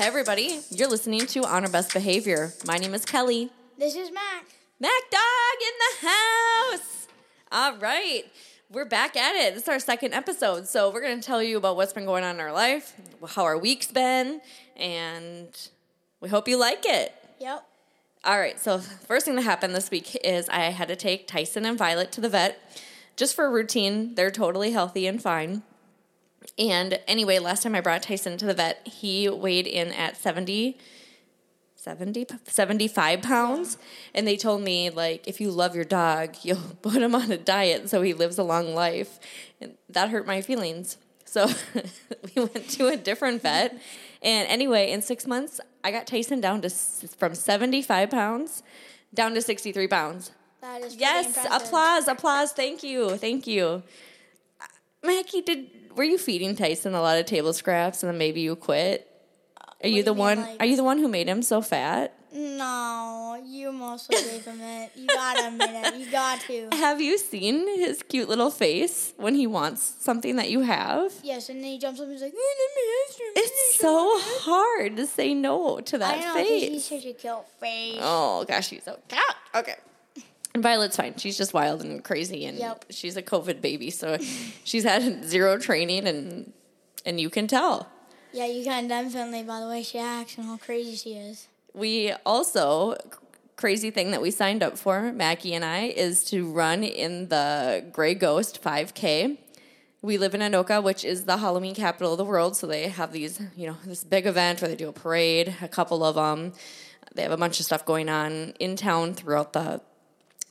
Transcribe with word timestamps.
Hey, 0.00 0.06
everybody. 0.06 0.60
You're 0.70 0.88
listening 0.88 1.26
to 1.26 1.44
On 1.44 1.62
Our 1.62 1.70
Best 1.70 1.92
Behavior. 1.92 2.54
My 2.64 2.78
name 2.78 2.94
is 2.94 3.04
Kelly. 3.04 3.50
This 3.76 3.94
is 3.94 4.10
Mac. 4.10 4.46
Mac 4.80 5.10
Dog 5.10 5.60
in 5.60 5.74
the 5.78 6.08
house. 6.08 7.06
All 7.52 7.76
right. 7.76 8.22
We're 8.70 8.86
back 8.86 9.14
at 9.14 9.36
it. 9.36 9.52
This 9.52 9.64
is 9.64 9.68
our 9.68 9.78
second 9.78 10.14
episode. 10.14 10.66
So, 10.66 10.88
we're 10.90 11.02
going 11.02 11.20
to 11.20 11.22
tell 11.22 11.42
you 11.42 11.58
about 11.58 11.76
what's 11.76 11.92
been 11.92 12.06
going 12.06 12.24
on 12.24 12.36
in 12.36 12.40
our 12.40 12.50
life, 12.50 12.94
how 13.28 13.44
our 13.44 13.58
week's 13.58 13.88
been, 13.88 14.40
and 14.74 15.68
we 16.22 16.30
hope 16.30 16.48
you 16.48 16.58
like 16.58 16.86
it. 16.86 17.12
Yep. 17.38 17.62
All 18.24 18.40
right. 18.40 18.58
So, 18.58 18.78
first 18.78 19.26
thing 19.26 19.36
that 19.36 19.42
happened 19.42 19.74
this 19.74 19.90
week 19.90 20.16
is 20.24 20.48
I 20.48 20.60
had 20.70 20.88
to 20.88 20.96
take 20.96 21.26
Tyson 21.26 21.66
and 21.66 21.76
Violet 21.76 22.10
to 22.12 22.22
the 22.22 22.30
vet 22.30 22.58
just 23.16 23.36
for 23.36 23.50
routine. 23.50 24.14
They're 24.14 24.30
totally 24.30 24.70
healthy 24.70 25.06
and 25.06 25.22
fine. 25.22 25.62
And 26.58 26.98
anyway, 27.06 27.38
last 27.38 27.62
time 27.62 27.74
I 27.74 27.80
brought 27.80 28.02
Tyson 28.02 28.36
to 28.38 28.46
the 28.46 28.54
vet, 28.54 28.86
he 28.86 29.28
weighed 29.28 29.66
in 29.66 29.88
at 29.88 30.16
70, 30.16 30.78
70 31.74 32.26
75 32.44 33.22
pounds. 33.22 33.78
And 34.14 34.26
they 34.26 34.36
told 34.36 34.62
me, 34.62 34.90
like, 34.90 35.26
if 35.26 35.40
you 35.40 35.50
love 35.50 35.74
your 35.74 35.84
dog, 35.84 36.36
you'll 36.42 36.76
put 36.82 36.96
him 37.02 37.14
on 37.14 37.30
a 37.30 37.38
diet 37.38 37.88
so 37.90 38.02
he 38.02 38.14
lives 38.14 38.38
a 38.38 38.42
long 38.42 38.74
life. 38.74 39.18
And 39.60 39.74
that 39.88 40.10
hurt 40.10 40.26
my 40.26 40.40
feelings. 40.40 40.96
So 41.24 41.46
we 42.34 42.42
went 42.42 42.68
to 42.70 42.88
a 42.88 42.96
different 42.96 43.42
vet. 43.42 43.78
And 44.22 44.48
anyway, 44.48 44.90
in 44.90 45.00
six 45.02 45.26
months, 45.26 45.60
I 45.82 45.90
got 45.90 46.06
Tyson 46.06 46.40
down 46.40 46.60
to 46.62 46.70
from 46.70 47.34
75 47.34 48.10
pounds 48.10 48.62
down 49.14 49.34
to 49.34 49.42
63 49.42 49.86
pounds. 49.88 50.32
That 50.60 50.82
is 50.82 50.96
Yes, 50.96 51.28
impressive. 51.28 51.52
applause, 51.52 52.08
applause. 52.08 52.52
Thank 52.52 52.82
you, 52.82 53.16
thank 53.16 53.46
you. 53.46 53.82
Mackie, 55.02 55.40
did 55.40 55.70
were 55.96 56.04
you 56.04 56.18
feeding 56.18 56.56
Tyson 56.56 56.94
a 56.94 57.00
lot 57.02 57.18
of 57.18 57.26
table 57.26 57.52
scraps 57.52 58.02
and 58.02 58.10
then 58.10 58.18
maybe 58.18 58.40
you 58.40 58.56
quit? 58.56 59.06
Are 59.82 59.88
you 59.88 59.96
do 60.02 60.02
the 60.04 60.10
mean, 60.12 60.18
one? 60.18 60.40
like- 60.40 60.56
Are 60.60 60.66
you 60.66 60.76
the 60.76 60.84
one 60.84 60.98
who 60.98 61.08
made 61.08 61.26
him 61.28 61.42
so 61.42 61.62
fat? 61.62 62.14
No, 62.32 63.42
you 63.44 63.72
mostly 63.72 64.16
gave 64.16 64.44
him 64.44 64.60
it. 64.60 64.92
You 64.94 65.06
gotta 65.08 65.48
admit 65.48 65.70
it. 65.72 65.94
You 65.96 66.10
got 66.12 66.40
to. 66.42 66.68
Have 66.76 67.00
you 67.00 67.18
seen 67.18 67.66
his 67.78 68.04
cute 68.04 68.28
little 68.28 68.50
face 68.52 69.12
when 69.16 69.34
he 69.34 69.46
wants 69.48 69.82
something 70.00 70.36
that 70.36 70.48
you 70.48 70.60
have? 70.60 71.12
Yes, 71.24 71.48
and 71.48 71.58
then 71.58 71.70
he 71.72 71.78
jumps 71.78 71.98
up 71.98 72.04
and 72.04 72.12
he's 72.12 72.22
like, 72.22 72.32
"Oh, 72.36 72.54
let 72.60 72.76
me 72.76 72.92
ice 73.08 73.16
cream." 73.16 73.28
let 73.34 73.44
me 73.44 73.50
It's 73.50 73.76
so 73.80 74.18
hard 74.48 74.96
to 74.96 75.06
say 75.08 75.34
no 75.34 75.80
to 75.80 75.98
that 75.98 76.14
I 76.14 76.20
know, 76.20 76.34
'cause 76.34 76.48
he's 76.48 76.88
face. 76.88 77.02
such 77.02 77.10
a 77.10 77.14
cute 77.14 77.48
face. 77.58 77.98
Oh 78.00 78.44
gosh, 78.46 78.68
she's 78.68 78.84
so 78.84 78.96
cute. 79.08 79.20
Okay. 79.56 79.74
And 80.60 80.62
Violet's 80.62 80.96
fine. 80.98 81.14
She's 81.16 81.38
just 81.38 81.54
wild 81.54 81.80
and 81.80 82.04
crazy, 82.04 82.44
and 82.44 82.58
Yep. 82.58 82.84
she's 82.90 83.16
a 83.16 83.22
COVID 83.22 83.62
baby, 83.62 83.88
so 83.90 84.18
she's 84.64 84.84
had 84.84 85.24
zero 85.24 85.56
training, 85.58 86.06
and 86.06 86.52
and 87.06 87.18
you 87.18 87.30
can 87.30 87.46
tell. 87.46 87.88
Yeah, 88.34 88.44
you 88.44 88.62
can 88.62 88.86
definitely 88.86 89.42
by 89.42 89.60
the 89.60 89.66
way 89.68 89.82
she 89.82 89.98
acts 89.98 90.36
and 90.36 90.44
how 90.46 90.58
crazy 90.58 90.96
she 90.96 91.14
is. 91.14 91.48
We 91.72 92.12
also 92.26 92.96
crazy 93.56 93.90
thing 93.90 94.10
that 94.10 94.20
we 94.20 94.30
signed 94.30 94.62
up 94.62 94.76
for, 94.76 95.12
Mackie 95.12 95.54
and 95.54 95.64
I, 95.64 95.84
is 95.84 96.24
to 96.24 96.50
run 96.50 96.82
in 96.84 97.28
the 97.28 97.84
Gray 97.90 98.14
Ghost 98.14 98.62
5K. 98.62 99.38
We 100.02 100.18
live 100.18 100.34
in 100.34 100.40
Anoka, 100.42 100.82
which 100.82 101.04
is 101.06 101.24
the 101.24 101.38
Halloween 101.38 101.74
capital 101.74 102.12
of 102.12 102.18
the 102.18 102.24
world. 102.24 102.54
So 102.56 102.66
they 102.66 102.88
have 102.88 103.12
these, 103.12 103.40
you 103.56 103.66
know, 103.66 103.76
this 103.84 104.02
big 104.04 104.26
event 104.26 104.60
where 104.60 104.68
they 104.68 104.76
do 104.76 104.88
a 104.88 104.92
parade, 104.92 105.54
a 105.62 105.68
couple 105.68 106.04
of 106.04 106.14
them. 106.16 106.52
They 107.14 107.22
have 107.22 107.32
a 107.32 107.36
bunch 107.36 107.60
of 107.60 107.66
stuff 107.66 107.84
going 107.84 108.08
on 108.08 108.54
in 108.60 108.76
town 108.76 109.14
throughout 109.14 109.52
the 109.52 109.80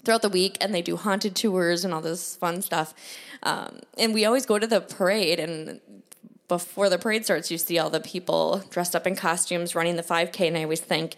throughout 0.04 0.22
the 0.22 0.30
week, 0.30 0.58
and 0.62 0.74
they 0.74 0.82
do 0.82 0.96
haunted 0.96 1.36
tours 1.36 1.84
and 1.84 1.94
all 1.94 2.02
this 2.02 2.36
fun 2.36 2.62
stuff. 2.62 2.94
Um, 3.44 3.80
and 3.98 4.14
we 4.14 4.26
always 4.26 4.46
go 4.46 4.60
to 4.60 4.68
the 4.68 4.82
parade, 4.82 5.40
and 5.40 5.80
before 6.48 6.90
the 6.90 6.98
parade 6.98 7.26
starts, 7.26 7.52
you 7.52 7.58
see 7.58 7.78
all 7.78 7.90
the 7.90 8.00
people 8.00 8.64
dressed 8.70 8.96
up 8.96 9.08
in 9.08 9.16
costumes 9.16 9.76
running 9.76 9.96
the 9.96 10.04
5K, 10.04 10.48
and 10.48 10.58
I 10.58 10.64
always 10.64 10.82
think, 10.82 11.16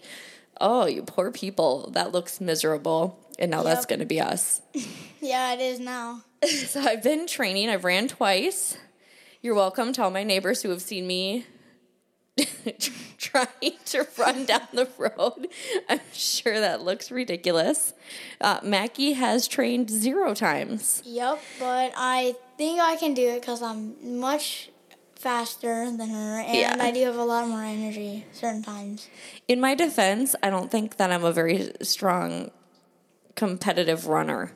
oh, 0.60 0.86
you 0.86 1.02
poor 1.02 1.30
people, 1.30 1.90
that 1.92 2.12
looks 2.12 2.40
miserable. 2.40 3.18
And 3.38 3.50
now 3.50 3.62
that's 3.62 3.86
going 3.86 4.00
to 4.00 4.06
be 4.06 4.20
us. 4.20 4.60
Yeah, 5.24 5.52
it 5.52 5.60
is 5.60 5.78
now. 5.78 6.24
So 6.48 6.80
I've 6.80 7.04
been 7.04 7.28
training. 7.28 7.68
I've 7.68 7.84
ran 7.84 8.08
twice. 8.08 8.76
You're 9.40 9.54
welcome 9.54 9.92
to 9.92 10.02
all 10.02 10.10
my 10.10 10.24
neighbors 10.24 10.62
who 10.62 10.70
have 10.70 10.82
seen 10.82 11.06
me 11.06 11.46
trying 13.18 13.76
to 13.86 14.06
run 14.18 14.44
down 14.44 14.66
the 14.72 14.88
road. 14.98 15.48
I'm 15.88 16.00
sure 16.12 16.58
that 16.58 16.82
looks 16.82 17.10
ridiculous. 17.10 17.92
Uh, 18.40 18.60
Mackie 18.62 19.12
has 19.12 19.46
trained 19.46 19.90
zero 19.90 20.34
times. 20.34 21.02
Yep, 21.04 21.40
but 21.58 21.92
I 21.96 22.34
think 22.56 22.80
I 22.80 22.96
can 22.96 23.14
do 23.14 23.28
it 23.28 23.40
because 23.40 23.62
I'm 23.62 24.18
much 24.20 24.70
faster 25.14 25.84
than 25.90 26.08
her, 26.08 26.40
and 26.40 26.56
Yeah. 26.56 26.76
I 26.80 26.90
do 26.90 27.04
have 27.04 27.16
a 27.16 27.24
lot 27.24 27.46
more 27.46 27.62
energy 27.62 28.26
certain 28.32 28.62
times. 28.62 29.08
In 29.46 29.60
my 29.60 29.74
defense, 29.74 30.34
I 30.42 30.50
don't 30.50 30.70
think 30.70 30.96
that 30.96 31.12
I'm 31.12 31.24
a 31.24 31.32
very 31.32 31.72
strong 31.82 32.50
competitive 33.36 34.06
runner. 34.06 34.52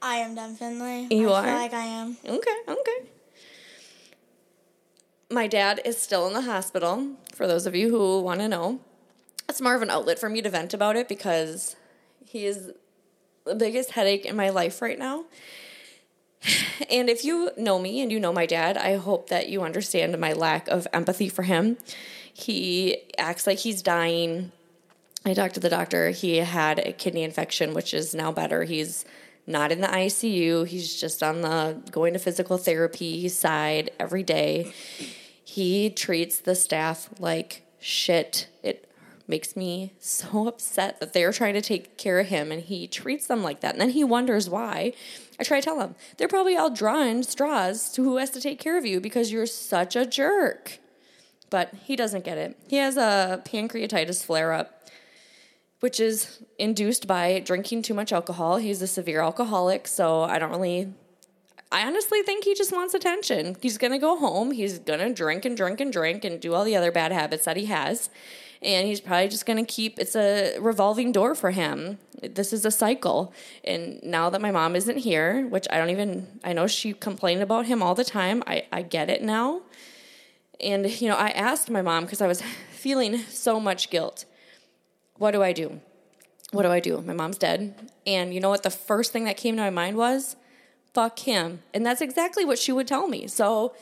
I 0.00 0.16
am 0.18 0.34
definitely. 0.36 1.08
You 1.16 1.32
I 1.32 1.38
are? 1.40 1.44
Feel 1.44 1.54
like 1.54 1.74
I 1.74 1.84
am. 1.84 2.16
Okay, 2.24 2.56
okay. 2.68 3.10
My 5.30 5.46
dad 5.46 5.82
is 5.84 6.00
still 6.00 6.26
in 6.26 6.32
the 6.32 6.42
hospital, 6.42 7.16
for 7.34 7.46
those 7.46 7.66
of 7.66 7.76
you 7.76 7.90
who 7.90 8.22
want 8.22 8.40
to 8.40 8.48
know. 8.48 8.80
It's 9.46 9.60
more 9.60 9.74
of 9.74 9.82
an 9.82 9.90
outlet 9.90 10.18
for 10.18 10.30
me 10.30 10.40
to 10.40 10.48
vent 10.48 10.72
about 10.72 10.96
it 10.96 11.06
because 11.06 11.76
he 12.24 12.46
is 12.46 12.72
the 13.44 13.54
biggest 13.54 13.90
headache 13.90 14.24
in 14.24 14.36
my 14.36 14.48
life 14.48 14.80
right 14.80 14.98
now. 14.98 15.24
And 16.90 17.10
if 17.10 17.24
you 17.24 17.50
know 17.58 17.78
me 17.78 18.00
and 18.00 18.10
you 18.10 18.18
know 18.18 18.32
my 18.32 18.46
dad, 18.46 18.78
I 18.78 18.96
hope 18.96 19.28
that 19.28 19.50
you 19.50 19.62
understand 19.62 20.16
my 20.18 20.32
lack 20.32 20.68
of 20.68 20.86
empathy 20.94 21.28
for 21.28 21.42
him. 21.42 21.76
He 22.32 23.12
acts 23.18 23.46
like 23.46 23.58
he's 23.58 23.82
dying. 23.82 24.52
I 25.26 25.34
talked 25.34 25.54
to 25.54 25.60
the 25.60 25.68
doctor. 25.68 26.10
He 26.10 26.36
had 26.36 26.78
a 26.78 26.92
kidney 26.92 27.24
infection, 27.24 27.74
which 27.74 27.92
is 27.92 28.14
now 28.14 28.32
better. 28.32 28.62
He's 28.64 29.04
not 29.48 29.72
in 29.72 29.80
the 29.80 29.88
ICU. 29.88 30.66
He's 30.66 31.00
just 31.00 31.22
on 31.22 31.40
the 31.40 31.80
going 31.90 32.12
to 32.12 32.18
physical 32.18 32.58
therapy 32.58 33.28
side 33.28 33.90
every 33.98 34.22
day. 34.22 34.72
He 35.42 35.88
treats 35.90 36.38
the 36.38 36.54
staff 36.54 37.08
like 37.18 37.62
shit. 37.80 38.48
It 38.62 38.90
makes 39.26 39.56
me 39.56 39.94
so 39.98 40.46
upset 40.48 41.00
that 41.00 41.14
they're 41.14 41.32
trying 41.32 41.54
to 41.54 41.62
take 41.62 41.96
care 41.96 42.20
of 42.20 42.28
him 42.28 42.52
and 42.52 42.62
he 42.62 42.86
treats 42.86 43.26
them 43.26 43.42
like 43.42 43.60
that. 43.60 43.72
And 43.72 43.80
then 43.80 43.90
he 43.90 44.04
wonders 44.04 44.50
why. 44.50 44.92
I 45.40 45.44
try 45.44 45.60
to 45.60 45.64
tell 45.64 45.80
him, 45.80 45.94
they're 46.16 46.28
probably 46.28 46.56
all 46.56 46.70
drawing 46.70 47.22
straws 47.22 47.90
to 47.92 48.04
who 48.04 48.18
has 48.18 48.30
to 48.30 48.40
take 48.40 48.60
care 48.60 48.76
of 48.76 48.84
you 48.84 49.00
because 49.00 49.32
you're 49.32 49.46
such 49.46 49.96
a 49.96 50.04
jerk. 50.04 50.78
But 51.50 51.72
he 51.84 51.96
doesn't 51.96 52.24
get 52.24 52.36
it. 52.36 52.58
He 52.68 52.76
has 52.76 52.98
a 52.98 53.42
pancreatitis 53.46 54.22
flare 54.22 54.52
up 54.52 54.77
which 55.80 56.00
is 56.00 56.42
induced 56.58 57.06
by 57.06 57.40
drinking 57.40 57.82
too 57.82 57.94
much 57.94 58.12
alcohol. 58.12 58.56
He's 58.56 58.82
a 58.82 58.86
severe 58.86 59.20
alcoholic, 59.20 59.86
so 59.86 60.22
I 60.22 60.38
don't 60.38 60.50
really. 60.50 60.92
I 61.70 61.86
honestly 61.86 62.22
think 62.22 62.44
he 62.44 62.54
just 62.54 62.72
wants 62.72 62.94
attention. 62.94 63.56
He's 63.60 63.78
gonna 63.78 63.98
go 63.98 64.16
home. 64.16 64.52
He's 64.52 64.78
gonna 64.78 65.12
drink 65.12 65.44
and 65.44 65.56
drink 65.56 65.80
and 65.80 65.92
drink 65.92 66.24
and 66.24 66.40
do 66.40 66.54
all 66.54 66.64
the 66.64 66.74
other 66.74 66.90
bad 66.90 67.12
habits 67.12 67.44
that 67.44 67.56
he 67.56 67.66
has. 67.66 68.08
And 68.62 68.88
he's 68.88 69.00
probably 69.00 69.28
just 69.28 69.46
gonna 69.46 69.66
keep 69.66 69.98
it's 69.98 70.16
a 70.16 70.58
revolving 70.58 71.12
door 71.12 71.34
for 71.34 71.50
him. 71.50 71.98
This 72.22 72.52
is 72.52 72.64
a 72.64 72.70
cycle. 72.70 73.32
And 73.64 74.02
now 74.02 74.30
that 74.30 74.40
my 74.40 74.50
mom 74.50 74.74
isn't 74.74 74.98
here, 74.98 75.46
which 75.46 75.66
I 75.70 75.76
don't 75.76 75.90
even, 75.90 76.26
I 76.42 76.54
know 76.54 76.66
she 76.66 76.94
complained 76.94 77.42
about 77.42 77.66
him 77.66 77.82
all 77.82 77.94
the 77.94 78.02
time. 78.02 78.42
I, 78.46 78.64
I 78.72 78.82
get 78.82 79.10
it 79.10 79.22
now. 79.22 79.60
And, 80.60 81.00
you 81.00 81.08
know, 81.08 81.16
I 81.16 81.28
asked 81.28 81.70
my 81.70 81.82
mom 81.82 82.04
because 82.04 82.20
I 82.20 82.26
was 82.26 82.42
feeling 82.72 83.18
so 83.18 83.60
much 83.60 83.90
guilt 83.90 84.24
what 85.18 85.32
do 85.32 85.42
I 85.42 85.52
do? 85.52 85.80
What 86.52 86.62
do 86.62 86.70
I 86.70 86.80
do? 86.80 87.02
My 87.02 87.12
mom's 87.12 87.38
dead. 87.38 87.90
And 88.06 88.32
you 88.32 88.40
know 88.40 88.48
what? 88.48 88.62
The 88.62 88.70
first 88.70 89.12
thing 89.12 89.24
that 89.24 89.36
came 89.36 89.56
to 89.56 89.62
my 89.62 89.70
mind 89.70 89.96
was, 89.96 90.36
fuck 90.94 91.18
him. 91.18 91.60
And 91.74 91.84
that's 91.84 92.00
exactly 92.00 92.44
what 92.44 92.58
she 92.58 92.72
would 92.72 92.88
tell 92.88 93.06
me. 93.08 93.26
So 93.26 93.74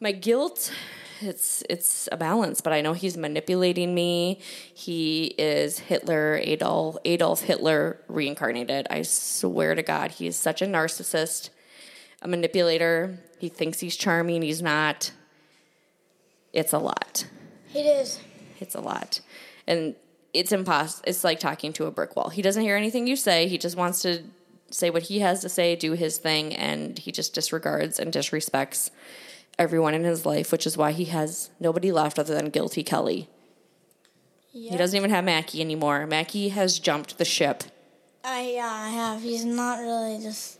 my 0.00 0.12
guilt, 0.12 0.72
it's 1.20 1.62
it's 1.68 2.08
a 2.10 2.16
balance, 2.16 2.60
but 2.60 2.72
I 2.72 2.80
know 2.80 2.92
he's 2.92 3.16
manipulating 3.16 3.94
me. 3.94 4.40
He 4.74 5.34
is 5.38 5.78
Hitler, 5.80 6.40
Adolf, 6.42 6.96
Adolf 7.04 7.42
Hitler 7.42 8.00
reincarnated. 8.08 8.86
I 8.90 9.02
swear 9.02 9.74
to 9.74 9.82
God, 9.82 10.12
he 10.12 10.26
is 10.26 10.36
such 10.36 10.60
a 10.62 10.66
narcissist, 10.66 11.50
a 12.22 12.28
manipulator. 12.28 13.18
He 13.38 13.48
thinks 13.48 13.78
he's 13.80 13.96
charming, 13.96 14.42
he's 14.42 14.62
not. 14.62 15.12
It's 16.52 16.72
a 16.72 16.78
lot 16.78 17.26
It 17.74 17.84
is. 17.86 18.18
it's 18.58 18.74
a 18.74 18.80
lot 18.80 19.20
and 19.66 19.94
it's 20.34 20.52
impossible 20.52 21.04
it's 21.06 21.24
like 21.24 21.40
talking 21.40 21.72
to 21.72 21.86
a 21.86 21.90
brick 21.90 22.14
wall 22.16 22.28
he 22.28 22.42
doesn't 22.42 22.62
hear 22.62 22.76
anything 22.76 23.06
you 23.06 23.16
say 23.16 23.48
he 23.48 23.56
just 23.58 23.76
wants 23.76 24.02
to 24.02 24.22
say 24.70 24.90
what 24.90 25.04
he 25.04 25.20
has 25.20 25.40
to 25.40 25.48
say 25.48 25.74
do 25.74 25.92
his 25.92 26.18
thing 26.18 26.54
and 26.54 26.98
he 26.98 27.10
just 27.10 27.32
disregards 27.34 27.98
and 27.98 28.12
disrespects 28.12 28.90
everyone 29.58 29.94
in 29.94 30.04
his 30.04 30.26
life 30.26 30.52
which 30.52 30.66
is 30.66 30.76
why 30.76 30.92
he 30.92 31.06
has 31.06 31.50
nobody 31.58 31.90
left 31.90 32.18
other 32.18 32.34
than 32.34 32.50
guilty 32.50 32.82
kelly 32.82 33.28
Yep. 34.52 34.72
he 34.72 34.78
doesn't 34.78 34.96
even 34.96 35.10
have 35.10 35.24
mackie 35.24 35.60
anymore 35.60 36.06
mackie 36.06 36.48
has 36.50 36.78
jumped 36.78 37.18
the 37.18 37.24
ship 37.24 37.64
I 38.24 38.52
yeah, 38.56 38.66
I 38.70 38.88
have. 38.90 39.22
He's 39.22 39.44
not 39.44 39.78
really 39.78 40.20
just. 40.20 40.58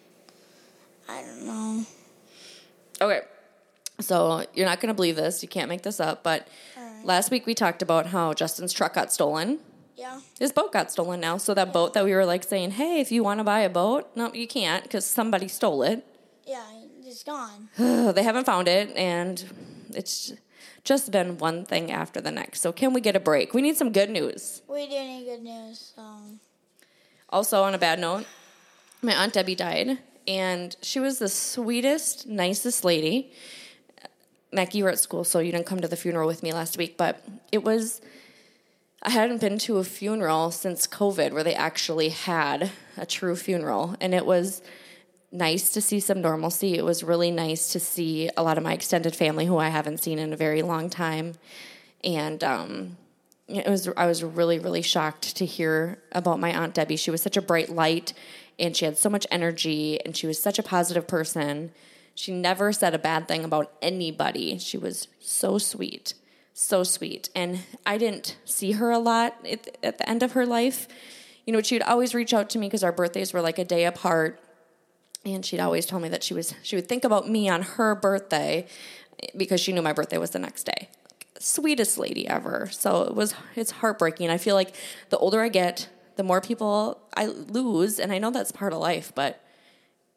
I 1.09 1.21
don't 1.23 1.45
know. 1.45 1.85
okay 3.01 3.21
so 4.01 4.45
you're 4.55 4.65
not 4.67 4.81
going 4.81 4.89
to 4.89 4.95
believe 4.95 5.17
this 5.17 5.43
you 5.43 5.49
can't 5.49 5.69
make 5.69 5.83
this 5.83 5.99
up 6.01 6.23
but 6.23 6.47
Last 7.09 7.31
week 7.31 7.47
we 7.47 7.55
talked 7.55 7.81
about 7.81 8.09
how 8.09 8.35
Justin's 8.35 8.75
truck 8.75 8.93
got 8.93 9.11
stolen. 9.11 9.61
Yeah. 9.97 10.21
His 10.39 10.53
boat 10.53 10.75
got 10.75 10.93
stolen 10.93 11.21
now. 11.21 11.39
So 11.39 11.55
that 11.55 11.73
boat 11.73 11.95
that 11.95 12.05
we 12.05 12.13
were 12.13 12.27
like 12.27 12.45
saying, 12.45 12.73
hey, 12.73 13.01
if 13.01 13.11
you 13.11 13.25
want 13.25 13.41
to 13.41 13.45
buy 13.45 13.61
a 13.61 13.71
boat, 13.71 14.11
no, 14.15 14.31
you 14.35 14.47
can't 14.47 14.83
because 14.83 15.07
somebody 15.07 15.49
stole 15.49 15.83
it. 15.83 16.05
Yeah, 16.47 16.63
it's 17.03 17.25
gone. 17.25 17.71
they 17.79 18.23
haven't 18.23 18.45
found 18.45 18.69
it, 18.69 18.95
and 18.95 19.43
it's 19.95 20.35
just 20.85 21.11
been 21.11 21.39
one 21.39 21.65
thing 21.65 21.91
after 21.91 22.21
the 22.21 22.31
next. 22.31 22.61
So 22.61 22.73
can 22.73 22.93
we 22.93 23.01
get 23.01 23.17
a 23.17 23.21
break? 23.21 23.55
We 23.55 23.63
need 23.63 23.79
some 23.79 23.91
good 23.91 24.11
news. 24.11 24.61
We 24.69 24.87
do 24.87 24.99
need 24.99 25.25
good 25.25 25.43
news. 25.43 25.95
So 25.97 26.03
Also, 27.31 27.63
on 27.63 27.73
a 27.73 27.79
bad 27.79 27.99
note, 27.99 28.27
my 29.01 29.15
aunt 29.15 29.33
Debbie 29.33 29.55
died, 29.55 29.97
and 30.27 30.77
she 30.83 31.01
was 31.01 31.21
the 31.21 31.31
sweetest, 31.31 32.27
nicest 32.27 32.85
lady. 32.85 33.33
Mac, 34.53 34.75
you 34.75 34.85
were 34.85 34.91
at 34.91 34.99
school, 34.99 35.25
so 35.25 35.39
you 35.39 35.53
didn't 35.53 35.67
come 35.67 35.81
to 35.81 35.89
the 35.89 35.97
funeral 35.97 36.27
with 36.27 36.43
me 36.43 36.53
last 36.53 36.79
week, 36.79 36.97
but 36.97 37.25
it 37.53 37.63
was. 37.65 38.01
I 39.01 39.11
hadn't 39.11 39.41
been 39.41 39.59
to 39.59 39.79
a 39.79 39.85
funeral 39.85 40.51
since 40.51 40.89
COVID 40.89 41.33
where 41.33 41.45
they 41.45 41.55
actually 41.55 42.09
had 42.09 42.73
a 42.97 43.07
true 43.07 43.37
funeral, 43.37 43.95
and 44.01 44.13
it 44.13 44.27
was 44.27 44.61
nice 45.31 45.71
to 45.71 45.81
see 45.81 46.01
some 46.01 46.21
normalcy. 46.21 46.75
It 46.75 46.85
was 46.85 47.05
really 47.05 47.31
nice 47.31 47.69
to 47.69 47.81
see 47.81 48.29
a 48.37 48.43
lot 48.43 48.59
of 48.59 48.65
my 48.65 48.73
extended 48.73 49.15
family 49.15 49.47
who 49.47 49.59
I 49.59 49.69
haven't 49.69 49.99
seen 49.99 50.19
in 50.19 50.33
a 50.33 50.37
very 50.37 50.63
long 50.63 50.91
time, 50.91 51.35
and 52.03 52.43
um, 52.43 52.97
it 53.49 53.67
was 53.67 53.89
I 53.97 54.07
was 54.07 54.23
really 54.23 54.59
really 54.59 54.83
shocked 54.83 55.37
to 55.37 55.47
hear 55.47 55.99
about 56.13 56.41
my 56.41 56.53
aunt 56.53 56.75
Debbie. 56.75 56.97
She 56.97 57.11
was 57.11 57.23
such 57.23 57.37
a 57.37 57.43
bright 57.43 57.71
light 57.71 58.13
and 58.59 58.77
she 58.77 58.85
had 58.85 58.99
so 58.99 59.09
much 59.09 59.27
energy 59.31 60.01
and 60.05 60.17
she 60.17 60.27
was 60.27 60.41
such 60.41 60.59
a 60.59 60.63
positive 60.63 61.07
person. 61.07 61.73
She 62.19 62.33
never 62.33 62.73
said 62.73 62.95
a 62.95 62.99
bad 62.99 63.29
thing 63.29 63.45
about 63.45 63.73
anybody. 63.81 64.59
She 64.59 64.77
was 64.77 65.07
so 65.21 65.57
sweet. 65.57 66.15
So 66.53 66.83
sweet. 66.83 67.31
And 67.33 67.61
I 67.87 67.97
didn't 67.97 68.37
see 68.45 68.73
her 68.73 68.91
a 68.91 68.99
lot 68.99 69.37
at, 69.49 69.79
at 69.85 69.99
the 69.99 70.09
end 70.09 70.25
of 70.25 70.33
her 70.33 70.45
life. 70.45 70.89
You 71.47 71.53
know, 71.53 71.63
she 71.63 71.77
would 71.77 71.83
always 71.83 72.17
reach 72.17 72.35
out 72.35 72.51
to 72.51 72.59
me 72.59 72.67
because 72.67 72.83
our 72.83 72.91
birthdays 72.91 73.33
were 73.33 73.41
like 73.41 73.61
a 73.61 73.65
day 73.65 73.85
apart. 73.85 74.41
And 75.25 75.47
she'd 75.47 75.61
always 75.61 75.87
tell 75.87 76.01
me 76.01 76.09
that 76.09 76.25
she 76.25 76.35
was 76.35 76.55
she 76.65 76.75
would 76.75 76.89
think 76.89 77.05
about 77.05 77.31
me 77.31 77.49
on 77.49 77.63
her 77.63 77.95
birthday 77.95 78.67
eh, 79.23 79.27
because 79.37 79.61
she 79.61 79.73
knew 79.73 79.83
my 79.83 79.93
birthday 79.93 80.19
was 80.19 80.31
the 80.31 80.41
next 80.41 80.65
day 80.65 80.89
sweetest 81.39 81.99
lady 81.99 82.27
ever. 82.27 82.69
So 82.73 83.03
it 83.03 83.15
was 83.15 83.33
it's 83.55 83.71
heartbreaking. 83.71 84.29
I 84.29 84.39
feel 84.39 84.57
like 84.57 84.75
the 85.11 85.19
older 85.19 85.41
I 85.41 85.51
get, 85.51 85.89
the 86.17 86.25
more 86.25 86.41
people 86.41 87.01
I 87.17 87.27
lose, 87.27 88.01
and 88.01 88.13
I 88.13 88.19
know 88.19 88.33
that's 88.33 88.51
part 88.51 88.73
of 88.73 88.81
life, 88.81 89.13
but 89.15 89.41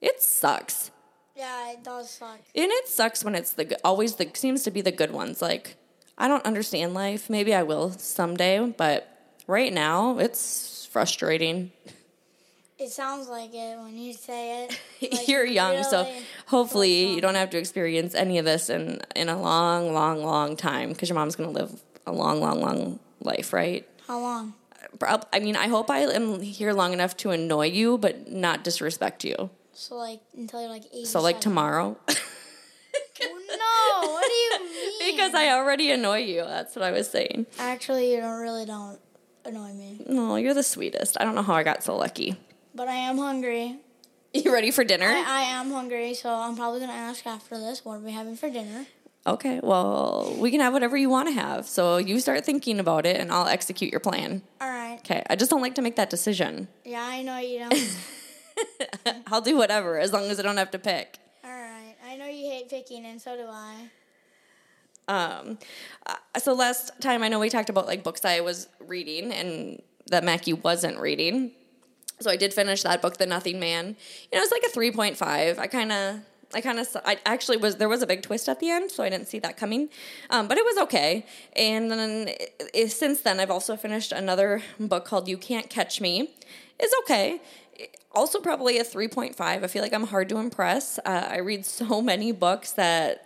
it 0.02 0.20
sucks. 0.20 0.90
Yeah, 1.36 1.72
it 1.72 1.84
does 1.84 2.10
suck. 2.10 2.40
And 2.56 2.72
it 2.72 2.88
sucks 2.88 3.24
when 3.24 3.36
it's 3.36 3.54
the 3.54 3.78
always 3.84 4.16
the 4.16 4.30
seems 4.34 4.64
to 4.64 4.72
be 4.72 4.82
the 4.82 4.92
good 4.92 5.12
ones. 5.12 5.42
Like 5.42 5.76
I 6.18 6.28
don't 6.28 6.46
understand 6.46 6.94
life. 6.94 7.30
Maybe 7.30 7.54
I 7.54 7.64
will 7.64 7.92
someday, 7.92 8.60
but 8.78 9.08
right 9.48 9.74
now 9.74 10.18
it's 10.20 10.88
frustrating. 10.92 11.72
It 12.78 12.90
sounds 12.90 13.28
like 13.28 13.54
it 13.54 13.78
when 13.78 13.96
you 13.98 14.14
say 14.14 14.64
it. 14.66 14.80
Like, 15.12 15.28
You're 15.28 15.46
young, 15.46 15.84
so 15.84 16.08
hopefully 16.46 17.06
full 17.06 17.16
you 17.16 17.22
don't 17.22 17.36
have 17.36 17.50
to 17.52 17.58
experience 17.58 18.14
any 18.14 18.38
of 18.38 18.46
this 18.46 18.70
in 18.70 19.02
in 19.16 19.30
a 19.30 19.40
long, 19.40 19.94
long, 19.94 20.24
long 20.24 20.56
time 20.56 20.90
because 20.90 21.10
your 21.10 21.16
mom's 21.16 21.36
gonna 21.36 21.52
live 21.52 21.82
a 22.06 22.12
long, 22.12 22.40
long, 22.40 22.62
long 22.62 23.00
life, 23.20 23.54
right? 23.54 23.88
How 24.08 24.20
long? 24.20 24.54
I 25.34 25.40
mean, 25.40 25.56
I 25.56 25.68
hope 25.68 25.90
I 25.90 26.00
am 26.00 26.42
here 26.42 26.74
long 26.74 26.94
enough 26.94 27.16
to 27.18 27.32
annoy 27.32 27.68
you, 27.68 27.98
but 27.98 28.32
not 28.32 28.64
disrespect 28.64 29.24
you. 29.24 29.50
So 29.82 29.96
like 29.96 30.22
until 30.38 30.62
you're 30.62 30.70
like 30.70 30.84
eight. 30.94 31.08
So 31.08 31.22
like 31.22 31.42
tomorrow, 31.42 31.98
oh, 32.08 34.02
no, 34.04 34.12
what 34.12 34.26
do 34.28 34.34
you 34.34 34.70
mean? 35.00 35.12
because 35.16 35.34
I 35.34 35.50
already 35.54 35.90
annoy 35.90 36.20
you. 36.20 36.44
That's 36.44 36.76
what 36.76 36.84
I 36.84 36.92
was 36.92 37.10
saying. 37.10 37.48
Actually, 37.58 38.14
you 38.14 38.20
don't 38.22 38.40
really 38.40 38.66
don't 38.66 39.00
annoy 39.44 39.74
me. 39.74 40.06
No, 40.08 40.36
you're 40.36 40.54
the 40.54 40.62
sweetest. 40.62 41.18
I 41.20 41.24
don't 41.26 41.34
know 41.34 41.42
how 41.42 41.56
I 41.56 41.64
got 41.64 41.84
so 41.84 41.98
lucky. 41.98 42.36
But 42.76 42.90
I 42.90 42.94
am 42.94 43.18
hungry. 43.18 43.78
You 44.36 44.54
ready 44.54 44.70
for 44.70 44.84
dinner? 44.84 45.08
I, 45.08 45.24
I 45.28 45.42
am 45.60 45.72
hungry, 45.72 46.14
so 46.14 46.30
I'm 46.30 46.56
probably 46.56 46.80
gonna 46.80 46.94
ask 46.94 47.26
after 47.26 47.58
this 47.58 47.84
what 47.84 47.96
are 47.96 48.00
we 48.02 48.12
having 48.12 48.36
for 48.36 48.52
dinner. 48.52 48.86
okay. 49.26 49.60
Well, 49.64 50.36
we 50.38 50.52
can 50.52 50.60
have 50.62 50.74
whatever 50.74 50.96
you 50.96 51.10
want 51.10 51.28
to 51.28 51.34
have. 51.34 51.66
So 51.68 51.98
you 51.98 52.20
start 52.20 52.46
thinking 52.46 52.80
about 52.80 53.08
it, 53.08 53.20
and 53.20 53.32
I'll 53.32 53.48
execute 53.48 53.92
your 53.92 54.00
plan. 54.00 54.44
All 54.62 54.70
right. 54.70 55.00
Okay. 55.00 55.24
I 55.28 55.36
just 55.36 55.50
don't 55.50 55.62
like 55.62 55.74
to 55.76 55.82
make 55.82 55.96
that 55.96 56.12
decision. 56.12 56.68
Yeah, 56.86 57.02
I 57.04 57.24
know 57.24 57.40
you 57.40 57.60
don't. 57.70 57.98
I'll 59.28 59.42
do 59.42 59.58
whatever 59.58 60.00
as 60.00 60.14
long 60.14 60.30
as 60.30 60.40
I 60.40 60.44
don't 60.44 60.58
have 60.58 60.72
to 60.72 60.80
pick. 60.80 61.20
All 61.44 61.50
right. 61.50 61.96
I 62.06 62.18
know 62.18 62.28
you 62.28 62.50
hate 62.50 62.70
picking, 62.70 63.06
and 63.06 63.22
so 63.22 63.36
do 63.36 63.48
I. 63.48 63.90
Um, 65.08 65.58
uh, 66.06 66.16
so 66.40 66.54
last 66.54 67.02
time 67.02 67.24
I 67.24 67.28
know 67.28 67.40
we 67.40 67.50
talked 67.50 67.70
about 67.70 67.86
like 67.88 68.04
books 68.04 68.24
I 68.24 68.40
was 68.42 68.68
reading 68.80 69.32
and 69.32 69.82
that 70.08 70.24
Mackie 70.24 70.54
wasn't 70.54 71.00
reading. 71.00 71.52
So 72.20 72.30
I 72.30 72.38
did 72.38 72.54
finish 72.54 72.84
that 72.84 73.02
book, 73.02 73.18
The 73.18 73.26
Nothing 73.26 73.60
Man. 73.60 73.88
You 73.88 73.94
know, 74.34 74.38
it 74.38 74.42
was 74.42 74.52
like 74.52 74.64
a 74.64 74.70
three 74.70 74.92
point 74.92 75.18
five. 75.18 75.60
I 75.60 75.68
kind 75.68 75.92
of. 75.92 76.20
I 76.54 76.62
kind 76.62 76.80
of, 76.80 76.88
I 77.06 77.18
actually 77.26 77.58
was, 77.58 77.78
there 77.78 77.90
was 77.90 78.02
a 78.02 78.08
big 78.08 78.22
twist 78.22 78.50
at 78.50 78.60
the 78.60 78.70
end, 78.70 78.92
so 78.92 79.04
I 79.04 79.10
didn't 79.10 79.28
see 79.28 79.40
that 79.40 79.58
coming. 79.58 79.90
Um, 80.30 80.48
but 80.48 80.58
it 80.58 80.66
was 80.66 80.78
okay. 80.80 81.26
And 81.56 81.90
then 81.92 82.28
it, 82.28 82.70
it- 82.74 82.92
since 82.92 83.22
then, 83.22 83.40
I've 83.40 83.52
also 83.52 83.76
finished 83.76 84.12
another 84.12 84.62
book 84.80 85.06
called 85.06 85.28
You 85.28 85.38
Can't 85.38 85.70
Catch 85.70 86.02
Me. 86.02 86.34
It's 86.80 86.94
okay. 87.04 87.42
Also, 88.14 88.40
probably 88.42 88.78
a 88.78 88.84
3.5. 88.84 89.40
I 89.40 89.68
feel 89.68 89.82
like 89.82 89.94
I'm 89.94 90.08
hard 90.08 90.28
to 90.30 90.38
impress. 90.38 91.00
Uh, 91.00 91.28
I 91.32 91.38
read 91.38 91.66
so 91.66 92.02
many 92.12 92.32
books 92.32 92.72
that 92.74 93.26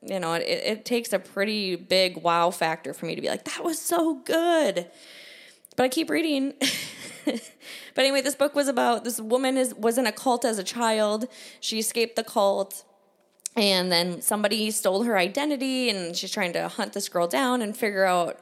you 0.00 0.20
know, 0.20 0.34
it, 0.34 0.42
it 0.42 0.84
takes 0.84 1.12
a 1.12 1.18
pretty 1.18 1.74
big 1.74 2.18
wow 2.22 2.50
factor 2.50 2.94
for 2.94 3.06
me 3.06 3.16
to 3.16 3.20
be 3.20 3.28
like, 3.28 3.44
that 3.46 3.64
was 3.64 3.80
so 3.80 4.14
good. 4.14 4.86
But 5.76 5.82
I 5.82 5.88
keep 5.88 6.08
reading. 6.08 6.54
but 7.24 7.42
anyway, 7.96 8.20
this 8.20 8.34
book 8.34 8.54
was 8.54 8.68
about 8.68 9.04
this 9.04 9.20
woman 9.20 9.56
is 9.56 9.74
was 9.74 9.98
in 9.98 10.06
a 10.06 10.12
cult 10.12 10.44
as 10.44 10.58
a 10.58 10.64
child. 10.64 11.26
She 11.60 11.78
escaped 11.78 12.16
the 12.16 12.24
cult. 12.24 12.84
And 13.56 13.90
then 13.90 14.22
somebody 14.22 14.70
stole 14.70 15.02
her 15.02 15.18
identity, 15.18 15.90
and 15.90 16.14
she's 16.14 16.30
trying 16.30 16.52
to 16.52 16.68
hunt 16.68 16.92
this 16.92 17.08
girl 17.08 17.26
down 17.26 17.60
and 17.60 17.76
figure 17.76 18.04
out 18.04 18.38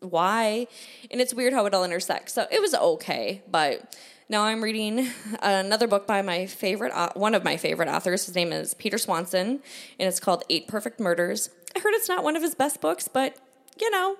why. 0.00 0.66
And 1.10 1.20
it's 1.20 1.34
weird 1.34 1.52
how 1.52 1.66
it 1.66 1.74
all 1.74 1.84
intersects. 1.84 2.32
So 2.32 2.46
it 2.50 2.62
was 2.62 2.74
okay, 2.74 3.42
but 3.50 3.94
now 4.28 4.44
I'm 4.44 4.62
reading 4.62 5.08
another 5.42 5.86
book 5.86 6.06
by 6.06 6.22
my 6.22 6.46
favorite, 6.46 6.92
one 7.14 7.34
of 7.34 7.44
my 7.44 7.56
favorite 7.56 7.88
authors. 7.88 8.26
His 8.26 8.34
name 8.34 8.52
is 8.52 8.74
Peter 8.74 8.98
Swanson, 8.98 9.60
and 9.98 10.08
it's 10.08 10.20
called 10.20 10.44
Eight 10.48 10.68
Perfect 10.68 11.00
Murders. 11.00 11.50
I 11.74 11.80
heard 11.80 11.94
it's 11.94 12.08
not 12.08 12.24
one 12.24 12.36
of 12.36 12.42
his 12.42 12.54
best 12.54 12.80
books, 12.80 13.08
but 13.08 13.36
you 13.80 13.90
know, 13.90 14.16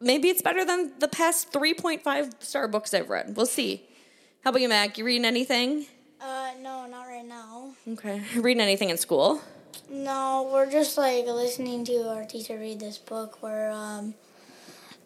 maybe 0.00 0.28
it's 0.28 0.42
better 0.42 0.64
than 0.64 0.92
the 0.98 1.08
past 1.08 1.52
3.5 1.52 2.42
star 2.42 2.68
books 2.68 2.92
I've 2.94 3.08
read. 3.10 3.36
We'll 3.36 3.46
see. 3.46 3.84
How 4.44 4.50
about 4.50 4.62
you, 4.62 4.68
Mac? 4.68 4.98
You 4.98 5.04
reading 5.04 5.24
anything? 5.24 5.86
Uh, 6.20 6.52
no, 6.62 6.86
not 6.86 7.04
right 7.06 7.26
now. 7.26 7.74
Okay. 7.88 8.22
Reading 8.36 8.62
anything 8.62 8.90
in 8.90 8.96
school? 8.98 9.40
No, 9.90 10.48
we're 10.52 10.70
just 10.70 10.96
like 10.96 11.26
listening 11.26 11.84
to 11.86 12.08
our 12.08 12.24
teacher 12.24 12.56
read 12.58 12.80
this 12.80 12.98
book 12.98 13.42
where 13.42 13.70
um 13.70 14.14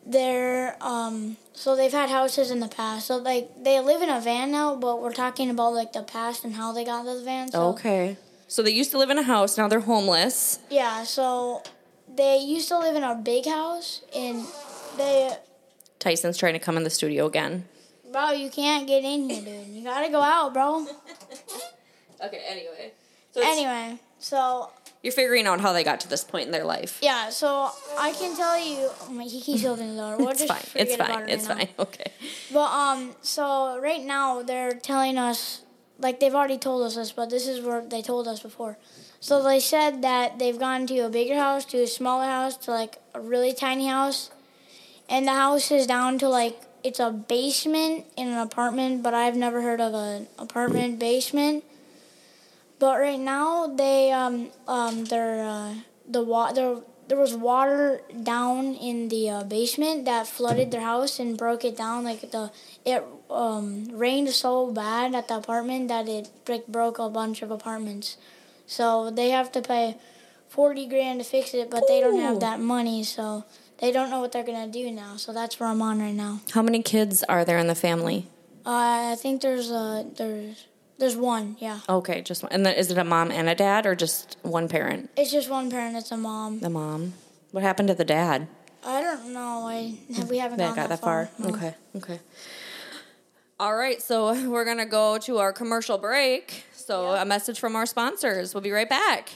they're 0.06 0.76
um 0.80 1.36
so 1.52 1.76
they've 1.76 1.92
had 1.92 2.08
houses 2.08 2.50
in 2.50 2.60
the 2.60 2.68
past. 2.68 3.06
So 3.06 3.16
like 3.18 3.62
they 3.62 3.80
live 3.80 4.00
in 4.02 4.08
a 4.08 4.20
van 4.20 4.50
now, 4.52 4.76
but 4.76 5.02
we're 5.02 5.12
talking 5.12 5.50
about 5.50 5.74
like 5.74 5.92
the 5.92 6.02
past 6.02 6.44
and 6.44 6.54
how 6.54 6.72
they 6.72 6.84
got 6.84 7.04
this 7.04 7.22
van. 7.22 7.50
So 7.50 7.68
Okay. 7.70 8.16
So 8.48 8.62
they 8.62 8.70
used 8.70 8.90
to 8.92 8.98
live 8.98 9.10
in 9.10 9.18
a 9.18 9.22
house, 9.22 9.56
now 9.58 9.68
they're 9.68 9.80
homeless. 9.80 10.58
yeah, 10.70 11.04
so 11.04 11.62
they 12.12 12.38
used 12.38 12.66
to 12.68 12.78
live 12.78 12.96
in 12.96 13.04
a 13.04 13.14
big 13.14 13.46
house 13.46 14.02
and 14.14 14.44
they 14.96 15.30
Tyson's 15.98 16.38
trying 16.38 16.54
to 16.54 16.58
come 16.58 16.76
in 16.76 16.84
the 16.84 16.90
studio 16.90 17.26
again. 17.26 17.64
bro, 18.10 18.30
you 18.32 18.50
can't 18.50 18.86
get 18.86 19.04
in 19.04 19.28
here, 19.30 19.42
dude. 19.42 19.68
You 19.74 19.84
gotta 19.84 20.10
go 20.10 20.20
out, 20.22 20.52
bro. 20.54 20.86
Okay, 22.22 22.42
anyway. 22.48 22.92
So 23.32 23.40
Anyway, 23.42 23.98
so 24.18 24.70
You're 25.02 25.12
figuring 25.12 25.46
out 25.46 25.60
how 25.60 25.72
they 25.72 25.82
got 25.84 26.00
to 26.00 26.08
this 26.08 26.22
point 26.22 26.44
in 26.46 26.52
their 26.52 26.64
life. 26.64 26.98
yeah, 27.00 27.30
so 27.30 27.70
I 27.98 28.12
can 28.12 28.36
tell 28.36 28.58
you 28.58 28.90
oh 29.02 29.10
my, 29.12 29.24
he 29.24 29.40
keeps 29.40 29.64
opening 29.64 29.96
the 29.96 30.02
door. 30.02 30.16
We'll 30.18 30.28
It's 30.30 30.44
fine. 30.44 30.60
It's 30.74 30.96
fine. 30.96 31.28
it 31.28 31.32
It's 31.32 31.48
right 31.48 31.56
now. 31.58 31.64
fine. 31.64 31.68
Okay. 31.86 32.12
But 32.52 32.70
um, 32.72 33.14
so 33.22 33.78
right 33.80 34.02
now 34.02 34.42
they're 34.42 34.72
telling 34.74 35.16
us, 35.16 35.62
like 35.98 36.20
they've 36.20 36.34
already 36.34 36.58
told 36.58 36.82
us 36.84 36.96
this, 36.96 37.12
but 37.12 37.30
this 37.30 37.46
is 37.48 37.60
what 37.64 37.88
they 37.88 38.02
told 38.02 38.28
us 38.28 38.40
before. 38.40 38.76
So 39.20 39.42
they 39.42 39.60
said 39.60 40.02
that 40.02 40.38
they've 40.38 40.58
gone 40.58 40.86
to 40.88 40.98
a 41.00 41.08
bigger 41.08 41.36
house, 41.36 41.64
to 41.66 41.78
a 41.82 41.86
smaller 41.86 42.24
house, 42.26 42.56
to 42.58 42.70
like 42.72 42.98
a 43.14 43.20
really 43.20 43.54
tiny 43.54 43.86
house, 43.86 44.30
and 45.10 45.26
the 45.26 45.32
house 45.34 45.70
is 45.70 45.86
down 45.86 46.18
to 46.20 46.28
like 46.28 46.56
it's 46.82 47.00
a 47.00 47.10
basement 47.10 48.06
in 48.16 48.28
an 48.28 48.38
apartment, 48.38 49.02
but 49.02 49.12
I've 49.12 49.36
never 49.36 49.60
heard 49.60 49.80
of 49.80 49.92
an 49.92 50.28
apartment 50.38 50.98
basement. 50.98 51.64
But 52.78 52.98
right 52.98 53.20
now 53.20 53.66
they 53.66 54.12
um 54.12 54.48
um 54.66 55.04
they're 55.04 55.44
uh, 55.44 55.74
the 56.08 56.22
wa- 56.22 56.52
there 56.52 56.76
there 57.08 57.18
was 57.18 57.34
water 57.34 58.00
down 58.22 58.74
in 58.74 59.08
the 59.08 59.28
uh, 59.28 59.44
basement 59.44 60.04
that 60.06 60.26
flooded 60.28 60.70
their 60.70 60.80
house 60.80 61.18
and 61.18 61.36
broke 61.36 61.64
it 61.64 61.76
down 61.76 62.04
like 62.04 62.30
the 62.30 62.50
it 62.86 63.04
um 63.28 63.84
rained 63.92 64.30
so 64.30 64.72
bad 64.72 65.14
at 65.14 65.28
the 65.28 65.36
apartment 65.36 65.88
that 65.88 66.08
it 66.08 66.30
broke 66.68 66.98
a 66.98 67.10
bunch 67.10 67.42
of 67.42 67.50
apartments. 67.50 68.16
So 68.66 69.10
they 69.10 69.30
have 69.30 69.52
to 69.52 69.60
pay 69.60 69.96
forty 70.48 70.86
grand 70.86 71.20
to 71.20 71.24
fix 71.24 71.52
it, 71.52 71.68
but 71.70 71.86
they 71.86 72.00
don't 72.00 72.16
have 72.18 72.40
that 72.40 72.60
money, 72.60 73.04
so 73.04 73.44
they 73.80 73.92
don't 73.92 74.10
know 74.10 74.20
what 74.20 74.32
they're 74.32 74.44
gonna 74.44 74.68
do 74.68 74.90
now. 74.90 75.16
So 75.16 75.32
that's 75.32 75.58
where 75.58 75.68
I'm 75.68 75.82
on 75.82 76.00
right 76.00 76.14
now. 76.14 76.40
How 76.52 76.62
many 76.62 76.82
kids 76.82 77.22
are 77.24 77.44
there 77.44 77.58
in 77.58 77.66
the 77.66 77.74
family? 77.74 78.26
Uh, 78.66 79.12
I 79.12 79.16
think 79.18 79.40
there's 79.42 79.70
uh 79.70 80.04
there's 80.16 80.66
there's 80.98 81.16
one, 81.16 81.56
yeah. 81.60 81.80
Okay, 81.88 82.20
just 82.20 82.42
one. 82.42 82.52
And 82.52 82.64
then 82.66 82.74
is 82.76 82.90
it 82.90 82.98
a 82.98 83.04
mom 83.04 83.30
and 83.30 83.48
a 83.48 83.54
dad 83.54 83.86
or 83.86 83.94
just 83.94 84.36
one 84.42 84.68
parent? 84.68 85.08
It's 85.16 85.32
just 85.32 85.48
one 85.48 85.70
parent. 85.70 85.96
It's 85.96 86.12
a 86.12 86.16
mom. 86.16 86.60
The 86.60 86.68
mom. 86.70 87.14
What 87.52 87.62
happened 87.62 87.88
to 87.88 87.94
the 87.94 88.04
dad? 88.04 88.48
I 88.84 89.00
don't 89.00 89.32
know. 89.32 89.66
I 89.66 89.94
we 90.30 90.38
haven't 90.38 90.58
That 90.58 90.76
got 90.76 90.88
that 90.90 91.00
far. 91.00 91.30
No. 91.38 91.48
Okay. 91.48 91.74
Okay. 91.96 92.20
All 93.58 93.76
right, 93.76 94.00
so 94.00 94.48
we're 94.50 94.64
gonna 94.64 94.86
go 94.86 95.18
to 95.18 95.38
our 95.38 95.52
commercial 95.52 95.98
break. 95.98 96.64
So 96.72 97.12
Yeah. 97.14 97.22
a 97.22 97.24
message 97.24 97.58
from 97.60 97.76
our 97.76 97.86
sponsors. 97.86 98.54
We'll 98.54 98.62
be 98.62 98.70
right 98.72 98.88
back. 98.88 99.30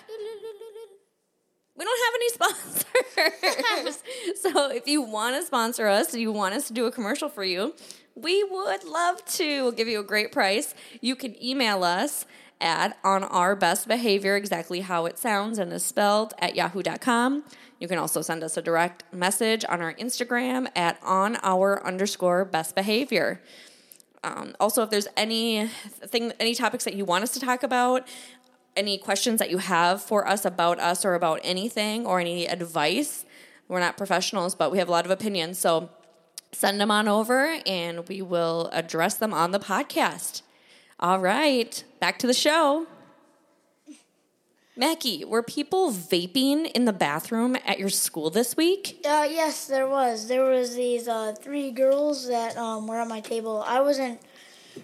We 1.76 1.84
don't 1.84 2.00
have 2.04 2.14
any 2.14 2.28
sponsors. 2.30 4.02
so 4.40 4.70
if 4.70 4.86
you 4.86 5.02
want 5.02 5.36
to 5.36 5.46
sponsor 5.46 5.88
us, 5.88 6.14
you 6.14 6.30
want 6.30 6.54
us 6.54 6.68
to 6.68 6.72
do 6.72 6.86
a 6.86 6.92
commercial 6.92 7.28
for 7.28 7.44
you, 7.44 7.74
we 8.14 8.44
would 8.44 8.84
love 8.84 9.24
to. 9.24 9.62
We'll 9.62 9.72
give 9.72 9.88
you 9.88 10.00
a 10.00 10.04
great 10.04 10.30
price. 10.30 10.74
You 11.00 11.16
can 11.16 11.42
email 11.42 11.82
us 11.82 12.26
at 12.60 12.96
on 13.02 13.24
our 13.24 13.56
best 13.56 13.88
behavior, 13.88 14.36
exactly 14.36 14.80
how 14.80 15.06
it 15.06 15.18
sounds 15.18 15.58
and 15.58 15.72
is 15.72 15.84
spelled 15.84 16.32
at 16.38 16.54
yahoo.com. 16.54 17.44
You 17.80 17.88
can 17.88 17.98
also 17.98 18.22
send 18.22 18.44
us 18.44 18.56
a 18.56 18.62
direct 18.62 19.04
message 19.12 19.64
on 19.68 19.82
our 19.82 19.94
Instagram 19.94 20.68
at 20.76 20.98
on 21.02 21.36
our 21.42 21.84
underscore 21.84 22.44
best 22.44 22.74
behavior. 22.74 23.42
Um, 24.22 24.54
also, 24.58 24.82
if 24.82 24.90
there's 24.90 25.08
any 25.16 25.66
thing, 25.66 26.32
any 26.40 26.54
topics 26.54 26.84
that 26.84 26.94
you 26.94 27.04
want 27.04 27.24
us 27.24 27.32
to 27.32 27.40
talk 27.40 27.62
about, 27.62 28.08
any 28.76 28.98
questions 28.98 29.38
that 29.38 29.50
you 29.50 29.58
have 29.58 30.02
for 30.02 30.26
us 30.26 30.44
about 30.44 30.78
us 30.80 31.04
or 31.04 31.14
about 31.14 31.40
anything 31.42 32.06
or 32.06 32.20
any 32.20 32.46
advice, 32.46 33.24
we're 33.68 33.80
not 33.80 33.96
professionals, 33.96 34.54
but 34.54 34.70
we 34.70 34.78
have 34.78 34.88
a 34.88 34.90
lot 34.90 35.04
of 35.04 35.10
opinions. 35.10 35.58
So 35.58 35.90
send 36.52 36.80
them 36.80 36.90
on 36.90 37.08
over 37.08 37.58
and 37.66 38.08
we 38.08 38.22
will 38.22 38.68
address 38.72 39.14
them 39.14 39.32
on 39.32 39.50
the 39.50 39.60
podcast. 39.60 40.42
All 41.00 41.18
right, 41.18 41.82
back 42.00 42.18
to 42.20 42.26
the 42.26 42.34
show. 42.34 42.86
Mackie, 44.76 45.24
were 45.24 45.42
people 45.42 45.92
vaping 45.92 46.70
in 46.72 46.84
the 46.84 46.92
bathroom 46.92 47.56
at 47.64 47.78
your 47.78 47.88
school 47.88 48.28
this 48.28 48.56
week? 48.56 49.00
Uh, 49.04 49.26
yes, 49.30 49.68
there 49.68 49.86
was. 49.86 50.26
There 50.26 50.44
was 50.44 50.74
these 50.74 51.06
uh, 51.06 51.32
three 51.40 51.70
girls 51.70 52.26
that 52.26 52.56
um, 52.56 52.88
were 52.88 53.00
at 53.00 53.06
my 53.06 53.20
table. 53.20 53.62
I 53.64 53.80
wasn't 53.80 54.20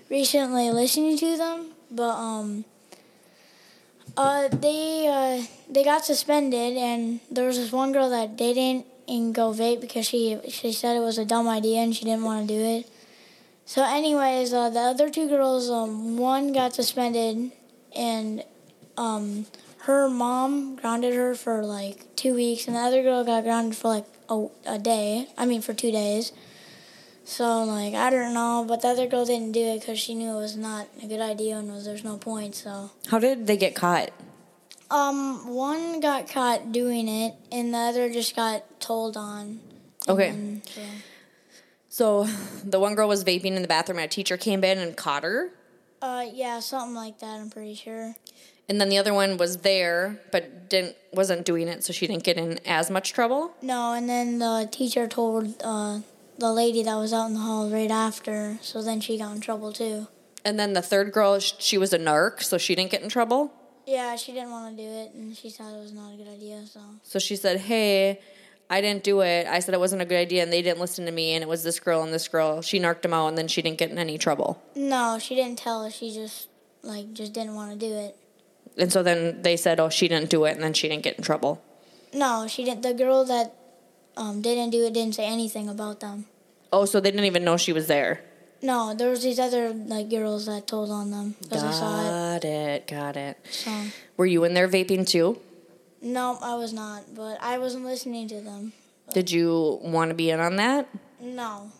recently 0.08 0.70
listening 0.70 1.18
to 1.18 1.36
them, 1.36 1.72
but 1.90 2.14
um, 2.14 2.64
uh, 4.16 4.48
they 4.48 5.06
uh, 5.08 5.46
they 5.68 5.84
got 5.84 6.04
suspended, 6.04 6.76
and 6.76 7.20
there 7.30 7.46
was 7.46 7.56
this 7.56 7.72
one 7.72 7.92
girl 7.92 8.10
that 8.10 8.36
didn't 8.36 8.86
and 9.08 9.34
go 9.34 9.52
vape 9.52 9.80
because 9.80 10.06
she 10.06 10.38
she 10.48 10.72
said 10.72 10.96
it 10.96 11.00
was 11.00 11.18
a 11.18 11.24
dumb 11.24 11.48
idea 11.48 11.80
and 11.80 11.94
she 11.94 12.04
didn't 12.04 12.24
want 12.24 12.46
to 12.46 12.54
do 12.54 12.60
it. 12.60 12.90
So, 13.66 13.84
anyways, 13.84 14.52
uh, 14.52 14.70
the 14.70 14.80
other 14.80 15.10
two 15.10 15.28
girls, 15.28 15.70
um, 15.70 16.16
one 16.16 16.52
got 16.52 16.74
suspended, 16.74 17.52
and 17.94 18.42
um, 18.96 19.46
her 19.82 20.08
mom 20.08 20.76
grounded 20.76 21.14
her 21.14 21.34
for 21.34 21.64
like 21.64 22.16
two 22.16 22.34
weeks, 22.34 22.66
and 22.66 22.76
the 22.76 22.80
other 22.80 23.02
girl 23.02 23.24
got 23.24 23.44
grounded 23.44 23.76
for 23.76 23.88
like 23.88 24.06
a, 24.28 24.46
a 24.66 24.78
day. 24.78 25.28
I 25.36 25.46
mean, 25.46 25.62
for 25.62 25.72
two 25.74 25.92
days. 25.92 26.32
So 27.24 27.64
like 27.64 27.94
I 27.94 28.10
don't 28.10 28.34
know, 28.34 28.64
but 28.66 28.82
the 28.82 28.88
other 28.88 29.06
girl 29.06 29.24
didn't 29.24 29.52
do 29.52 29.60
it 29.60 29.80
because 29.80 29.98
she 29.98 30.14
knew 30.14 30.30
it 30.36 30.40
was 30.40 30.56
not 30.56 30.88
a 31.02 31.06
good 31.06 31.20
idea 31.20 31.58
and 31.58 31.70
was 31.70 31.84
there's 31.84 32.04
no 32.04 32.16
point. 32.16 32.54
So 32.54 32.90
How 33.08 33.18
did 33.18 33.46
they 33.46 33.56
get 33.56 33.74
caught? 33.74 34.10
um, 34.90 35.46
one 35.54 36.00
got 36.00 36.28
caught 36.28 36.72
doing 36.72 37.06
it, 37.08 37.34
and 37.52 37.72
the 37.72 37.78
other 37.78 38.10
just 38.10 38.34
got 38.34 38.80
told 38.80 39.16
on. 39.16 39.60
Okay. 40.08 40.30
And 40.30 40.62
so, 40.66 40.80
So 41.88 42.24
the 42.64 42.80
one 42.80 42.96
girl 42.96 43.06
was 43.06 43.22
vaping 43.22 43.54
in 43.54 43.62
the 43.62 43.68
bathroom 43.68 43.98
and 43.98 44.06
a 44.06 44.08
teacher 44.08 44.36
came 44.36 44.64
in 44.64 44.78
and 44.78 44.96
caught 44.96 45.22
her. 45.22 45.52
uh, 46.02 46.24
yeah, 46.32 46.58
something 46.58 46.94
like 46.96 47.20
that. 47.20 47.38
I'm 47.38 47.50
pretty 47.50 47.74
sure. 47.76 48.16
And 48.68 48.80
then 48.80 48.88
the 48.88 48.98
other 48.98 49.12
one 49.14 49.36
was 49.36 49.58
there 49.58 50.20
but 50.32 50.68
didn't 50.68 50.96
wasn't 51.12 51.44
doing 51.44 51.66
it 51.68 51.82
so 51.84 51.92
she 51.92 52.06
didn't 52.08 52.22
get 52.24 52.36
in 52.36 52.58
as 52.66 52.90
much 52.90 53.12
trouble. 53.12 53.52
No, 53.62 53.92
and 53.92 54.08
then 54.08 54.38
the 54.40 54.68
teacher 54.72 55.06
told 55.06 55.54
uh, 55.62 56.00
the 56.40 56.52
lady 56.52 56.82
that 56.82 56.96
was 56.96 57.12
out 57.12 57.26
in 57.26 57.34
the 57.34 57.40
hall 57.40 57.70
right 57.70 57.90
after, 57.90 58.58
so 58.62 58.82
then 58.82 59.00
she 59.00 59.18
got 59.18 59.34
in 59.34 59.40
trouble 59.40 59.72
too. 59.72 60.08
And 60.44 60.58
then 60.58 60.72
the 60.72 60.82
third 60.82 61.12
girl 61.12 61.38
she 61.38 61.76
was 61.78 61.92
a 61.92 61.98
narc 61.98 62.42
so 62.42 62.58
she 62.58 62.74
didn't 62.74 62.90
get 62.90 63.02
in 63.02 63.08
trouble. 63.08 63.52
Yeah, 63.86 64.16
she 64.16 64.32
didn't 64.32 64.50
want 64.50 64.76
to 64.76 64.82
do 64.82 64.88
it, 64.88 65.12
and 65.14 65.36
she 65.36 65.50
thought 65.50 65.74
it 65.74 65.80
was 65.80 65.92
not 65.92 66.14
a 66.14 66.16
good 66.16 66.28
idea. 66.28 66.64
So 66.66 66.80
So 67.02 67.18
she 67.18 67.36
said, 67.36 67.60
"Hey, 67.60 68.20
I 68.70 68.80
didn't 68.80 69.04
do 69.04 69.20
it. 69.20 69.46
I 69.46 69.58
said 69.60 69.74
it 69.74 69.80
wasn't 69.80 70.02
a 70.02 70.04
good 70.04 70.18
idea 70.18 70.42
and 70.42 70.52
they 70.52 70.62
didn't 70.62 70.80
listen 70.80 71.04
to 71.06 71.12
me 71.12 71.34
and 71.34 71.42
it 71.42 71.48
was 71.48 71.62
this 71.62 71.80
girl 71.80 72.02
and 72.02 72.12
this 72.12 72.28
girl. 72.28 72.62
She 72.62 72.78
narked 72.78 73.02
them 73.02 73.12
out 73.12 73.28
and 73.28 73.36
then 73.36 73.48
she 73.48 73.62
didn't 73.62 73.78
get 73.78 73.90
in 73.90 73.98
any 73.98 74.16
trouble." 74.18 74.62
no, 74.74 75.18
she 75.20 75.34
didn't 75.34 75.58
tell 75.58 75.84
us. 75.84 75.94
She 75.94 76.12
just 76.12 76.48
like 76.82 77.12
just 77.12 77.32
didn't 77.32 77.54
want 77.54 77.72
to 77.72 77.78
do 77.78 77.92
it. 77.94 78.16
And 78.78 78.90
so 78.90 79.02
then 79.02 79.42
they 79.42 79.56
said, 79.56 79.78
"Oh, 79.78 79.90
she 79.90 80.08
didn't 80.08 80.30
do 80.30 80.44
it," 80.46 80.52
and 80.52 80.62
then 80.62 80.72
she 80.72 80.88
didn't 80.88 81.02
get 81.02 81.18
in 81.18 81.24
trouble. 81.24 81.62
No, 82.14 82.46
she 82.48 82.64
didn't. 82.64 82.82
The 82.82 82.94
girl 82.94 83.24
that 83.26 83.54
um, 84.16 84.42
didn't 84.42 84.70
do 84.70 84.84
it 84.86 84.92
didn't 84.92 85.14
say 85.14 85.26
anything 85.26 85.68
about 85.68 86.00
them. 86.00 86.26
Oh, 86.72 86.84
so 86.84 87.00
they 87.00 87.10
didn't 87.10 87.26
even 87.26 87.44
know 87.44 87.56
she 87.56 87.72
was 87.72 87.86
there. 87.88 88.22
No, 88.62 88.94
there 88.94 89.08
was 89.10 89.22
these 89.22 89.38
other 89.38 89.72
like 89.72 90.10
girls 90.10 90.46
that 90.46 90.66
told 90.66 90.90
on 90.90 91.10
them 91.10 91.34
because 91.42 91.64
I 91.64 91.70
saw 91.72 92.00
it. 92.00 92.04
Got 92.10 92.44
it. 92.44 92.86
Got 92.86 93.16
it. 93.16 93.38
So 93.50 93.72
Were 94.16 94.26
you 94.26 94.44
in 94.44 94.54
there 94.54 94.68
vaping 94.68 95.06
too? 95.06 95.40
no, 96.02 96.38
I 96.42 96.54
was 96.54 96.72
not. 96.72 97.14
But 97.14 97.38
I 97.42 97.58
wasn't 97.58 97.84
listening 97.84 98.28
to 98.28 98.40
them. 98.40 98.72
Did 99.14 99.30
you 99.30 99.78
want 99.82 100.10
to 100.10 100.14
be 100.14 100.30
in 100.30 100.38
on 100.40 100.56
that? 100.56 100.88
No, 101.20 101.72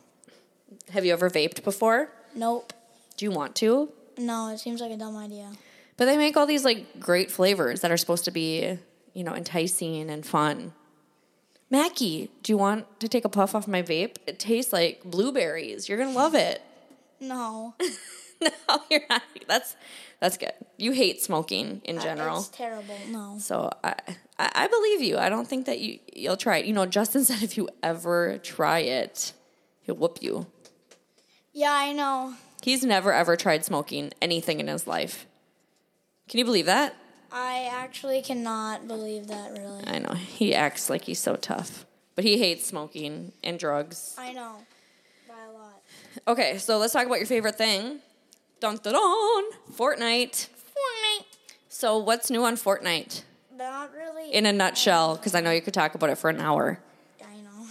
Have 0.91 1.05
you 1.05 1.13
ever 1.13 1.31
vaped 1.31 1.63
before? 1.65 2.11
nope, 2.35 2.73
Do 3.17 3.25
you 3.25 3.31
want 3.31 3.55
to? 3.57 3.89
no. 4.19 4.49
It 4.49 4.59
seems 4.59 4.81
like 4.81 4.91
a 4.91 4.97
dumb 4.97 5.17
idea. 5.17 5.51
But 5.97 6.07
they 6.07 6.17
make 6.17 6.37
all 6.37 6.47
these 6.47 6.65
like 6.65 6.99
great 6.99 7.31
flavors 7.31 7.81
that 7.83 7.91
are 7.91 7.97
supposed 7.97 8.25
to 8.25 8.31
be, 8.31 8.79
you 9.15 9.23
know, 9.25 9.35
enticing 9.35 10.11
and 10.11 10.25
fun. 10.27 10.73
Mackie, 11.71 12.31
do 12.43 12.53
you 12.53 12.57
want 12.57 13.01
to 13.01 13.09
take 13.09 13.25
a 13.25 13.29
puff 13.29 13.55
off 13.55 13.69
my 13.69 13.83
vape? 13.83 14.17
It 14.27 14.39
tastes 14.41 14.73
like 14.73 15.05
blueberries. 15.05 15.89
You're 15.89 15.99
gonna 15.99 16.11
love 16.11 16.35
it. 16.35 16.61
No, 17.21 17.75
no, 18.43 18.83
you're 18.91 19.03
not. 19.09 19.23
That's 19.47 19.77
that's 20.19 20.37
good. 20.37 20.53
You 20.77 20.93
hate 20.93 21.23
smoking 21.23 21.81
in 21.85 22.01
general. 22.01 22.39
it's 22.39 22.49
terrible. 22.49 22.97
No. 23.09 23.37
So 23.39 23.71
I, 23.85 23.95
I 24.39 24.51
I 24.55 24.67
believe 24.67 25.03
you. 25.03 25.17
I 25.19 25.29
don't 25.29 25.47
think 25.47 25.67
that 25.67 25.79
you 25.79 26.01
you'll 26.13 26.37
try 26.37 26.59
it. 26.59 26.67
You 26.67 26.73
know, 26.73 26.87
Justin 26.87 27.25
said 27.27 27.43
if 27.43 27.57
you 27.57 27.69
ever 27.83 28.39
try 28.39 28.81
it, 28.81 29.33
he'll 29.83 29.95
whoop 29.97 30.19
you. 30.21 30.47
Yeah, 31.53 31.73
I 31.73 31.93
know. 31.93 32.35
He's 32.63 32.85
never 32.85 33.13
ever 33.13 33.37
tried 33.37 33.65
smoking 33.65 34.13
anything 34.21 34.59
in 34.59 34.67
his 34.67 34.87
life. 34.87 35.27
Can 36.29 36.39
you 36.39 36.45
believe 36.45 36.67
that? 36.67 36.95
I 37.33 37.69
actually 37.73 38.23
cannot 38.23 38.89
believe 38.89 39.29
that. 39.29 39.53
Really. 39.53 39.85
I 39.87 39.99
know. 39.99 40.15
He 40.15 40.55
acts 40.55 40.91
like 40.91 41.05
he's 41.05 41.19
so 41.19 41.37
tough. 41.37 41.87
But 42.15 42.25
he 42.25 42.39
hates 42.39 42.67
smoking 42.67 43.33
and 43.43 43.59
drugs. 43.59 44.15
I 44.19 44.33
know. 44.33 44.57
By 45.29 45.35
a 45.49 45.53
lot. 45.53 45.83
Okay, 46.29 46.59
so 46.59 46.79
let's 46.79 46.93
talk 46.93 47.07
about 47.07 47.19
your 47.19 47.27
favorite 47.27 47.57
thing. 47.57 48.01
Dun 48.61 48.77
dun 48.83 48.93
dun! 48.93 49.45
Fortnite. 49.73 50.49
Fortnite. 50.49 51.25
So 51.69 51.97
what's 51.97 52.31
new 52.31 52.45
on 52.45 52.57
Fortnite? 52.57 53.23
Not 53.57 53.93
really. 53.95 54.33
In 54.35 54.45
a 54.45 54.53
nutshell, 54.53 55.17
because 55.17 55.35
I 55.35 55.41
know 55.41 55.51
you 55.51 55.63
could 55.63 55.73
talk 55.73 55.95
about 55.95 56.11
it 56.11 56.19
for 56.19 56.29
an 56.29 56.41
hour. 56.41 56.79
I 57.23 57.37
know. 57.37 57.67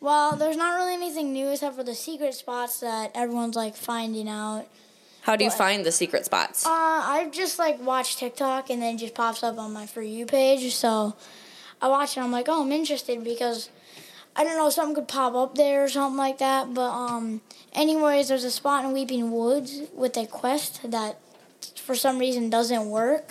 Well, 0.00 0.36
there's 0.36 0.56
not 0.56 0.76
really 0.76 0.94
anything 0.94 1.32
new 1.32 1.48
except 1.48 1.76
for 1.76 1.84
the 1.84 1.94
secret 1.94 2.34
spots 2.34 2.80
that 2.80 3.10
everyone's 3.14 3.56
like 3.56 3.76
finding 3.76 4.28
out. 4.28 4.66
How 5.24 5.36
do 5.36 5.44
you 5.44 5.48
What? 5.50 5.56
find 5.58 5.86
the 5.86 5.92
secret 5.92 6.26
spots? 6.26 6.66
Uh, 6.66 6.70
I 6.70 7.28
just 7.32 7.58
like 7.58 7.80
watch 7.80 8.16
TikTok 8.16 8.68
and 8.68 8.82
then 8.82 8.96
it 8.96 8.98
just 8.98 9.14
pops 9.14 9.42
up 9.42 9.58
on 9.58 9.72
my 9.72 9.86
for 9.86 10.02
you 10.02 10.26
page. 10.26 10.74
So 10.74 11.16
I 11.80 11.88
watch 11.88 12.16
it. 12.16 12.20
I'm 12.20 12.30
like, 12.30 12.46
oh, 12.48 12.62
I'm 12.62 12.72
interested 12.72 13.24
because 13.24 13.70
I 14.36 14.44
don't 14.44 14.58
know 14.58 14.68
something 14.68 14.94
could 14.94 15.08
pop 15.08 15.34
up 15.34 15.54
there 15.54 15.84
or 15.84 15.88
something 15.88 16.18
like 16.18 16.38
that. 16.38 16.74
But 16.74 16.90
um, 16.90 17.40
anyways, 17.72 18.28
there's 18.28 18.44
a 18.44 18.50
spot 18.50 18.84
in 18.84 18.92
Weeping 18.92 19.30
Woods 19.30 19.80
with 19.94 20.14
a 20.18 20.26
quest 20.26 20.90
that 20.90 21.18
for 21.76 21.94
some 21.94 22.18
reason 22.18 22.50
doesn't 22.50 22.90
work 22.90 23.30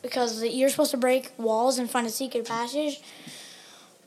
because 0.00 0.44
you're 0.44 0.68
supposed 0.68 0.92
to 0.92 0.96
break 0.96 1.32
walls 1.38 1.76
and 1.78 1.90
find 1.90 2.06
a 2.06 2.10
secret 2.10 2.46
passage. 2.46 3.00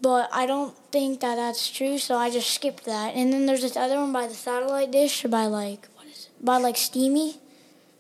But 0.02 0.30
I 0.32 0.46
don't 0.46 0.78
think 0.92 1.20
that 1.22 1.36
that's 1.36 1.70
true, 1.70 1.98
so 1.98 2.16
I 2.18 2.30
just 2.30 2.52
skipped 2.52 2.86
that. 2.86 3.16
And 3.16 3.34
then 3.34 3.46
there's 3.46 3.62
this 3.62 3.76
other 3.76 3.96
one 3.96 4.14
by 4.14 4.28
the 4.28 4.34
satellite 4.34 4.92
dish 4.92 5.24
by 5.24 5.46
like 5.48 5.88
what 5.95 5.95
is 5.95 5.95
it? 5.95 5.95
By 6.46 6.58
like 6.58 6.78
Steamy. 6.78 7.36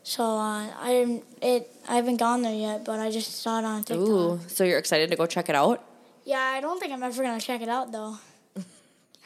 So 0.03 0.23
uh, 0.23 0.67
I 0.79 0.89
didn't 0.91 1.23
it. 1.41 1.67
I 1.89 1.95
haven't 1.95 2.17
gone 2.17 2.43
there 2.43 2.53
yet, 2.53 2.85
but 2.85 2.99
I 2.99 3.09
just 3.09 3.41
saw 3.41 3.57
it 3.59 3.65
on 3.65 3.83
TikTok. 3.83 4.07
Ooh, 4.07 4.39
so 4.47 4.63
you're 4.63 4.77
excited 4.77 5.09
to 5.09 5.15
go 5.15 5.25
check 5.25 5.49
it 5.49 5.55
out? 5.55 5.83
Yeah, 6.25 6.39
I 6.39 6.61
don't 6.61 6.79
think 6.79 6.93
I'm 6.93 7.01
ever 7.03 7.23
gonna 7.23 7.39
check 7.41 7.61
it 7.61 7.69
out 7.69 7.91
though. 7.91 8.17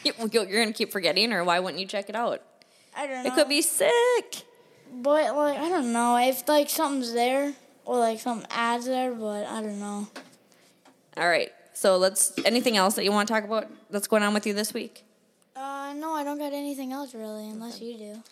You- 0.04 0.14
You're 0.32 0.46
going 0.46 0.68
to 0.68 0.74
keep 0.74 0.94
forgetting, 0.94 1.34
or 1.34 1.44
why 1.44 1.60
wouldn't 1.60 1.82
you 1.82 1.86
check 1.86 2.08
it 2.08 2.16
out? 2.16 2.42
I 2.96 3.06
don't 3.06 3.22
know. 3.26 3.30
It 3.30 3.36
could 3.36 3.50
be 3.50 3.62
sick. 3.62 4.44
but 4.94 5.36
like 5.36 5.60
I 5.60 5.68
don't 5.68 5.92
know 5.92 6.16
if 6.18 6.48
like 6.48 6.70
something's 6.70 7.12
there 7.12 7.54
or 7.84 7.98
like 8.00 8.20
some 8.22 8.46
ads 8.50 8.86
there, 8.86 9.12
but 9.14 9.46
I 9.46 9.62
don't 9.62 9.80
know. 9.82 10.08
All 11.18 11.28
right. 11.28 11.52
So 11.74 11.98
let's. 11.98 12.32
Anything 12.46 12.78
else 12.78 12.96
that 12.96 13.04
you 13.04 13.12
want 13.12 13.28
to 13.28 13.34
talk 13.34 13.44
about 13.44 13.68
that's 13.90 14.08
going 14.08 14.24
on 14.24 14.34
with 14.34 14.48
you 14.48 14.54
this 14.54 14.74
week? 14.74 15.04
Uh, 15.56 15.92
no, 15.98 16.14
I 16.14 16.24
don't 16.24 16.38
got 16.38 16.54
anything 16.54 16.94
else 16.94 17.14
really, 17.14 17.50
unless 17.50 17.82
you 17.82 17.98
do. 17.98 18.24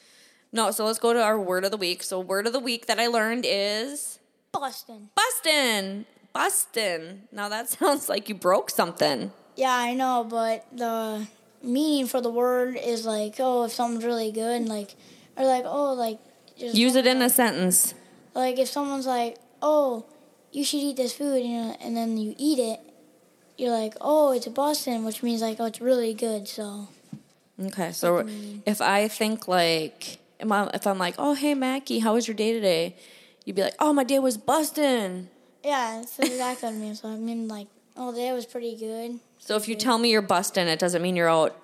No. 0.58 0.72
So 0.72 0.86
let's 0.86 0.98
go 1.00 1.14
to 1.14 1.22
our 1.22 1.40
word 1.40 1.64
of 1.66 1.72
the 1.72 1.78
week. 1.78 2.02
So 2.02 2.20
word 2.20 2.48
of 2.48 2.54
the 2.54 2.60
week 2.60 2.88
that 2.88 3.00
I 3.00 3.08
learned 3.08 3.46
is 3.48 4.18
Boston. 4.52 5.10
Bustin. 5.16 6.06
Bustin. 6.34 7.28
Now 7.32 7.48
that 7.48 7.70
sounds 7.78 8.10
like 8.10 8.28
you 8.28 8.36
broke 8.36 8.72
something. 8.72 9.32
Yeah, 9.56 9.72
I 9.72 9.94
know, 9.94 10.26
but 10.28 10.66
the 10.76 11.28
meaning 11.64 12.08
for 12.08 12.22
the 12.22 12.30
word 12.32 12.76
is 12.76 13.06
like, 13.06 13.36
oh, 13.40 13.66
if 13.66 13.72
something's 13.72 14.04
really 14.04 14.32
good, 14.32 14.62
and 14.62 14.70
like, 14.70 14.96
or 15.36 15.46
like, 15.46 15.64
oh, 15.66 15.94
like, 15.94 16.20
just 16.58 16.76
Use 16.76 16.96
it 16.96 17.08
in 17.08 17.22
a 17.22 17.30
sentence. 17.30 17.94
like 18.34 18.58
if 18.60 18.68
someone's 18.68 19.08
like, 19.08 19.38
oh, 19.62 20.06
you 20.52 20.64
should 20.64 20.80
eat 20.80 20.98
this 20.98 21.14
food, 21.14 21.44
you 21.44 21.58
know, 21.58 21.78
and 21.82 21.96
then 21.96 22.18
you 22.18 22.36
eat 22.38 22.60
it, 22.60 22.80
you're 23.58 23.72
like, 23.72 23.94
oh, 24.02 24.32
it's 24.32 24.48
a 24.48 24.52
Boston, 24.52 25.06
which 25.06 25.22
means 25.24 25.42
like, 25.42 25.60
oh, 25.60 25.66
it's 25.66 25.82
really 25.82 26.14
good. 26.14 26.48
So 26.48 26.90
Okay. 27.60 27.92
So 27.92 28.28
if 28.66 28.82
I 28.82 29.08
think 29.08 29.48
like, 29.48 30.20
if 30.40 30.88
I'm 30.88 30.98
like, 30.98 31.16
oh 31.18 31.34
hey 31.34 31.54
Mackie, 31.54 32.00
how 32.00 32.14
was 32.14 32.28
your 32.28 32.36
day 32.36 32.54
today? 32.54 32.96
You'd 33.46 33.56
be 33.56 33.64
like, 33.64 33.76
oh 33.80 33.94
my 33.94 34.04
day 34.04 34.20
was 34.20 34.38
bustin'. 34.38 35.30
yeah, 35.64 35.98
that's 36.00 36.20
exactly 36.20 36.68
what 36.70 36.76
I 36.76 36.78
mean. 36.78 36.96
So 36.96 37.10
I 37.10 37.16
mean, 37.16 37.48
like, 37.48 37.68
oh, 37.96 38.14
day 38.14 38.32
was 38.34 38.46
pretty 38.46 38.76
good. 38.76 39.20
So 39.40 39.56
if 39.56 39.68
you 39.68 39.76
tell 39.76 39.98
me 39.98 40.12
you're 40.12 40.22
bustin', 40.22 40.68
it 40.68 40.80
doesn't 40.80 41.02
mean 41.02 41.16
you're 41.16 41.30
out 41.30 41.56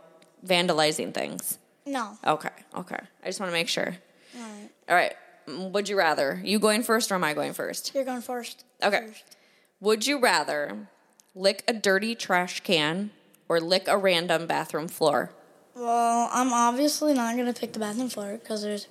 vandalizing 0.46 1.14
things. 1.14 1.58
No, 1.86 2.18
Okay. 2.26 2.50
Okay. 2.76 3.00
I 3.24 3.26
just 3.28 3.40
want 3.42 3.50
to 3.50 3.54
make 3.54 3.68
sure. 3.68 3.98
all 4.38 4.42
right, 4.42 4.70
All 4.90 4.96
right. 4.96 5.14
Mm, 5.48 5.72
Would 5.72 5.90
you 5.90 5.98
rather? 5.98 6.40
You 6.44 6.58
going 6.60 6.82
first 6.84 7.12
or 7.12 7.16
am 7.16 7.24
I 7.26 7.34
going 7.34 7.52
first? 7.52 7.94
you're 7.94 8.06
going 8.06 8.22
first. 8.22 8.64
Okay. 8.82 9.08
First. 9.08 9.36
Would 9.82 10.08
you 10.08 10.18
rather 10.20 10.88
lick 11.36 11.62
a 11.68 11.74
dirty 11.74 12.16
trash 12.16 12.62
can 12.62 13.12
or 13.50 13.60
lick 13.60 13.90
a 13.90 13.98
random 13.98 14.48
bathroom 14.48 14.88
floor? 14.88 15.32
Well, 15.76 16.30
I'm 16.32 16.54
obviously 16.54 17.14
not 17.14 17.36
gonna 17.36 17.54
pick 17.54 17.74
the 17.74 17.80
bathroom 17.80 18.10
floor 18.10 18.38
because 18.42 18.62
there's 18.62 18.88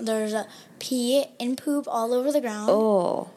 there's 0.00 0.32
a 0.32 0.46
pee 0.78 1.24
and 1.38 1.56
poop 1.58 1.86
all 1.88 2.12
over 2.12 2.32
the 2.32 2.40
ground, 2.40 2.70
Oh. 2.70 3.30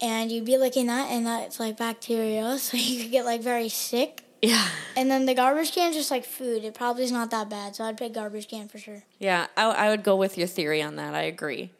and 0.00 0.30
you'd 0.32 0.44
be 0.44 0.56
licking 0.58 0.86
that, 0.86 1.10
and 1.10 1.26
that's 1.26 1.58
like 1.60 1.76
bacteria, 1.76 2.58
so 2.58 2.76
you 2.76 3.02
could 3.02 3.10
get 3.12 3.24
like 3.24 3.40
very 3.42 3.68
sick. 3.68 4.22
Yeah. 4.42 4.68
And 4.96 5.10
then 5.10 5.26
the 5.26 5.34
garbage 5.34 5.72
can 5.72 5.90
is 5.90 5.96
just 5.96 6.10
like 6.12 6.24
food. 6.24 6.62
It 6.64 6.72
probably 6.74 7.02
is 7.04 7.10
not 7.12 7.30
that 7.32 7.48
bad, 7.50 7.74
so 7.74 7.82
I'd 7.84 7.96
pick 7.96 8.14
garbage 8.14 8.46
can 8.48 8.68
for 8.68 8.78
sure. 8.78 9.02
Yeah. 9.18 9.48
I, 9.56 9.64
I 9.64 9.88
would 9.90 10.04
go 10.04 10.14
with 10.14 10.38
your 10.38 10.46
theory 10.46 10.80
on 10.80 10.94
that. 10.96 11.12
I 11.14 11.22
agree. 11.22 11.70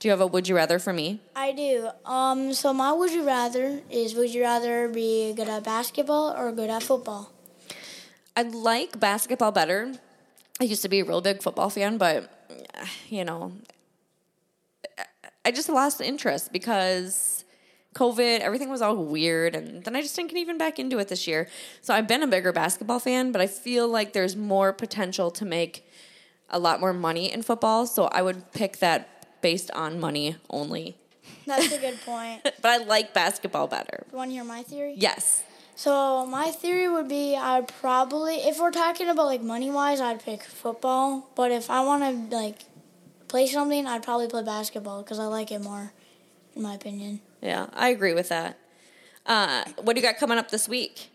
Do 0.00 0.08
you 0.08 0.10
have 0.10 0.20
a 0.20 0.26
would 0.26 0.48
you 0.48 0.56
rather 0.56 0.78
for 0.80 0.92
me? 0.92 1.20
I 1.36 1.52
do. 1.52 1.88
Um, 2.04 2.52
so 2.54 2.72
my 2.74 2.92
would 2.92 3.12
you 3.12 3.24
rather 3.24 3.80
is 3.88 4.14
would 4.16 4.34
you 4.34 4.42
rather 4.42 4.88
be 4.88 5.32
good 5.32 5.48
at 5.48 5.62
basketball 5.64 6.34
or 6.36 6.50
good 6.52 6.70
at 6.70 6.82
football? 6.82 7.30
I 8.36 8.42
like 8.42 9.00
basketball 9.00 9.50
better. 9.50 9.94
I 10.60 10.64
used 10.64 10.82
to 10.82 10.88
be 10.88 11.00
a 11.00 11.04
real 11.04 11.20
big 11.20 11.42
football 11.42 11.70
fan, 11.70 11.96
but 11.96 12.30
you 13.08 13.24
know, 13.24 13.52
I 15.44 15.50
just 15.50 15.68
lost 15.68 16.00
interest 16.00 16.52
because 16.52 17.44
COVID, 17.94 18.40
everything 18.40 18.68
was 18.68 18.82
all 18.82 18.96
weird, 18.96 19.54
and 19.54 19.82
then 19.84 19.96
I 19.96 20.02
just 20.02 20.14
didn't 20.16 20.30
get 20.30 20.38
even 20.38 20.58
back 20.58 20.78
into 20.78 20.98
it 20.98 21.08
this 21.08 21.26
year. 21.26 21.48
So 21.80 21.94
I've 21.94 22.06
been 22.06 22.22
a 22.22 22.26
bigger 22.26 22.52
basketball 22.52 22.98
fan, 23.00 23.32
but 23.32 23.40
I 23.40 23.46
feel 23.46 23.88
like 23.88 24.12
there's 24.12 24.36
more 24.36 24.72
potential 24.72 25.30
to 25.30 25.44
make 25.46 25.88
a 26.50 26.58
lot 26.58 26.78
more 26.78 26.92
money 26.92 27.32
in 27.32 27.42
football. 27.42 27.86
So 27.86 28.04
I 28.04 28.20
would 28.20 28.52
pick 28.52 28.78
that 28.78 29.40
based 29.40 29.70
on 29.70 29.98
money 29.98 30.36
only. 30.50 30.96
That's 31.46 31.72
a 31.72 31.78
good 31.78 31.98
point. 32.04 32.42
But 32.60 32.66
I 32.66 32.76
like 32.84 33.14
basketball 33.14 33.66
better. 33.66 34.04
You 34.10 34.18
want 34.18 34.30
to 34.30 34.34
hear 34.34 34.44
my 34.44 34.62
theory? 34.62 34.94
Yes. 34.96 35.42
So 35.76 36.24
my 36.24 36.50
theory 36.52 36.88
would 36.88 37.06
be 37.06 37.36
I'd 37.36 37.68
probably, 37.68 38.36
if 38.36 38.58
we're 38.58 38.70
talking 38.70 39.10
about 39.10 39.26
like 39.26 39.42
money 39.42 39.70
wise, 39.70 40.00
I'd 40.00 40.24
pick 40.24 40.42
football. 40.42 41.28
But 41.34 41.52
if 41.52 41.68
I 41.68 41.84
want 41.84 42.30
to 42.30 42.34
like 42.34 42.60
play 43.28 43.46
something, 43.46 43.86
I'd 43.86 44.02
probably 44.02 44.26
play 44.26 44.42
basketball 44.42 45.02
because 45.02 45.18
I 45.18 45.26
like 45.26 45.52
it 45.52 45.62
more, 45.62 45.92
in 46.54 46.62
my 46.62 46.74
opinion. 46.74 47.20
Yeah, 47.42 47.66
I 47.74 47.90
agree 47.90 48.14
with 48.14 48.30
that. 48.30 48.58
Uh, 49.26 49.64
what 49.82 49.94
do 49.94 50.00
you 50.00 50.06
got 50.06 50.16
coming 50.16 50.38
up 50.38 50.50
this 50.50 50.66
week? 50.66 51.10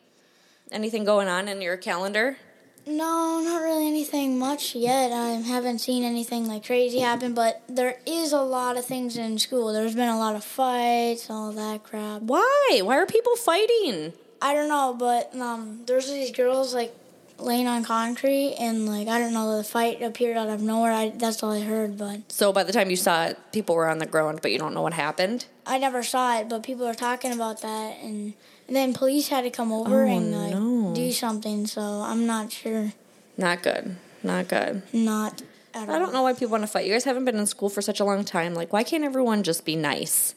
Anything 0.71 1.05
going 1.05 1.27
on 1.27 1.47
in 1.47 1.59
your 1.61 1.75
calendar? 1.75 2.37
No, 2.85 3.41
not 3.43 3.63
really 3.63 3.87
anything 3.87 4.37
much 4.37 4.75
yet. 4.75 5.11
I 5.11 5.29
haven't 5.41 5.79
seen 5.79 6.03
anything 6.03 6.47
like 6.47 6.65
crazy 6.65 6.99
happen, 6.99 7.33
but 7.33 7.63
there 7.67 7.97
is 8.05 8.31
a 8.31 8.41
lot 8.41 8.77
of 8.77 8.85
things 8.85 9.17
in 9.17 9.39
school. 9.39 9.73
There's 9.73 9.95
been 9.95 10.09
a 10.09 10.17
lot 10.19 10.35
of 10.35 10.43
fights, 10.43 11.31
all 11.31 11.51
that 11.51 11.83
crap. 11.83 12.21
Why? 12.21 12.81
Why 12.83 12.97
are 12.97 13.07
people 13.07 13.35
fighting? 13.35 14.13
I 14.41 14.53
don't 14.53 14.69
know, 14.69 14.95
but 14.97 15.35
um, 15.39 15.81
there's 15.85 16.09
these 16.09 16.31
girls 16.31 16.73
like 16.73 16.93
laying 17.37 17.67
on 17.67 17.83
concrete, 17.83 18.55
and 18.59 18.85
like 18.87 19.07
I 19.07 19.19
don't 19.19 19.33
know, 19.33 19.57
the 19.57 19.63
fight 19.63 20.01
appeared 20.01 20.37
out 20.37 20.49
of 20.49 20.61
nowhere. 20.61 20.91
I, 20.91 21.09
that's 21.09 21.41
all 21.43 21.51
I 21.51 21.61
heard, 21.61 21.97
but 21.97 22.31
So 22.31 22.51
by 22.51 22.63
the 22.63 22.73
time 22.73 22.89
you 22.89 22.95
saw 22.95 23.25
it, 23.25 23.37
people 23.51 23.75
were 23.75 23.87
on 23.89 23.99
the 23.99 24.05
ground, 24.05 24.39
but 24.41 24.51
you 24.51 24.57
don't 24.59 24.73
know 24.73 24.81
what 24.81 24.93
happened. 24.93 25.45
I 25.65 25.77
never 25.77 26.01
saw 26.03 26.37
it. 26.39 26.49
But 26.49 26.63
people 26.63 26.85
are 26.87 26.93
talking 26.93 27.31
about 27.31 27.61
that, 27.61 27.97
and, 28.03 28.33
and 28.67 28.75
then 28.75 28.93
police 28.93 29.27
had 29.29 29.41
to 29.43 29.49
come 29.51 29.71
over 29.71 30.03
Oh, 30.03 30.07
and 30.07 30.31
like 30.31 30.53
no. 30.53 30.93
do 30.95 31.11
something. 31.11 31.67
So 31.67 31.81
I'm 31.81 32.25
not 32.25 32.51
sure. 32.51 32.93
Not 33.37 33.61
good. 33.63 33.95
Not 34.23 34.47
good. 34.47 34.83
Not 34.93 35.41
at 35.73 35.87
all. 35.89 35.95
I 35.95 35.99
don't 35.99 36.13
know 36.13 36.23
why 36.23 36.33
people 36.33 36.49
want 36.49 36.63
to 36.63 36.67
fight. 36.67 36.85
You 36.85 36.91
guys 36.93 37.05
haven't 37.05 37.25
been 37.25 37.37
in 37.37 37.45
school 37.47 37.69
for 37.69 37.81
such 37.81 37.99
a 37.99 38.05
long 38.05 38.23
time. 38.25 38.53
Like, 38.53 38.71
why 38.73 38.83
can't 38.83 39.03
everyone 39.03 39.41
just 39.43 39.65
be 39.65 39.75
nice? 39.75 40.35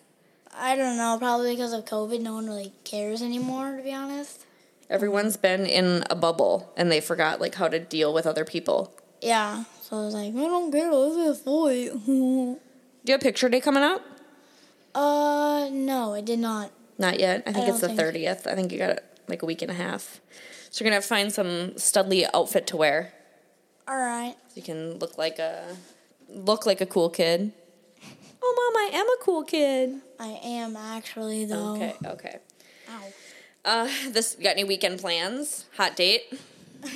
I 0.57 0.77
don't 0.77 0.97
know. 0.97 1.17
Probably 1.19 1.55
because 1.55 1.73
of 1.73 1.85
COVID, 1.85 2.21
no 2.21 2.35
one 2.35 2.47
really 2.47 2.73
cares 2.85 3.23
anymore. 3.23 3.77
To 3.77 3.83
be 3.83 3.93
honest. 3.93 4.47
Everyone's 4.91 5.37
been 5.37 5.67
in 5.67 6.05
a 6.11 6.15
bubble 6.15 6.73
and 6.77 6.91
they 6.93 7.01
forgot 7.01 7.41
like 7.41 7.55
how 7.55 7.69
to 7.69 7.81
deal 7.81 8.13
with 8.13 8.27
other 8.27 8.45
people. 8.45 8.95
Yeah. 9.23 9.65
So 9.81 9.97
I 9.97 10.05
was 10.05 10.15
like, 10.15 10.35
I 10.35 10.47
don't 10.47 10.71
care. 10.71 10.93
Let's 10.93 11.17
just 11.17 11.45
fight. 11.45 11.91
Do 12.07 12.59
you 13.05 13.13
have 13.13 13.21
picture 13.21 13.49
day 13.49 13.61
coming 13.61 13.83
up? 13.83 14.03
uh, 14.95 15.69
no, 15.73 16.15
it 16.15 16.25
did 16.25 16.39
not. 16.39 16.71
Not 16.99 17.19
yet. 17.19 17.43
I 17.47 17.53
think 17.53 17.67
I 17.67 17.71
it's 17.71 17.81
the 17.81 17.89
thirtieth. 17.89 18.47
I 18.47 18.55
think 18.55 18.71
you 18.71 18.79
got 18.79 18.91
it 18.91 19.05
like 19.27 19.43
a 19.43 19.47
week 19.47 19.63
and 19.63 19.71
a 19.71 19.75
half. 19.75 20.21
So 20.71 20.85
you're 20.85 20.91
gonna 20.91 20.97
have 20.97 21.05
to 21.05 21.09
find 21.09 21.33
some 21.33 21.73
studly 21.77 22.27
outfit 22.33 22.67
to 22.69 22.77
wear. 22.77 23.13
All 23.89 23.97
right. 23.97 24.37
So 24.49 24.55
you 24.57 24.63
can 24.63 24.99
look 24.99 25.19
like 25.19 25.39
a 25.39 25.77
look 26.29 26.67
like 26.67 26.81
a 26.81 26.87
cool 26.87 27.11
kid. 27.11 27.53
Oh 28.47 28.55
mom, 28.75 28.77
I 28.95 28.99
am 28.99 29.07
a 29.09 29.17
cool 29.25 29.43
kid. 29.43 30.01
I 30.21 30.39
am 30.45 30.77
actually 30.77 31.47
though. 31.47 31.73
Okay, 31.75 31.95
okay. 32.07 32.37
Ow. 32.91 33.13
Uh 33.65 33.89
this 34.11 34.35
got 34.37 34.51
any 34.51 34.65
weekend 34.65 35.01
plans? 35.01 35.65
Hot 35.77 35.97
date? 35.97 36.23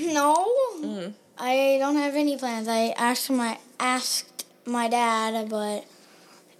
No, 0.00 0.34
Mm-hmm. 0.82 1.12
I 1.38 1.76
don't 1.80 1.96
have 1.96 2.14
any 2.14 2.36
plans. 2.36 2.68
I 2.68 2.92
asked 2.98 3.30
my 3.30 3.58
asked 3.80 4.44
my 4.66 4.86
dad, 4.88 5.48
but 5.48 5.86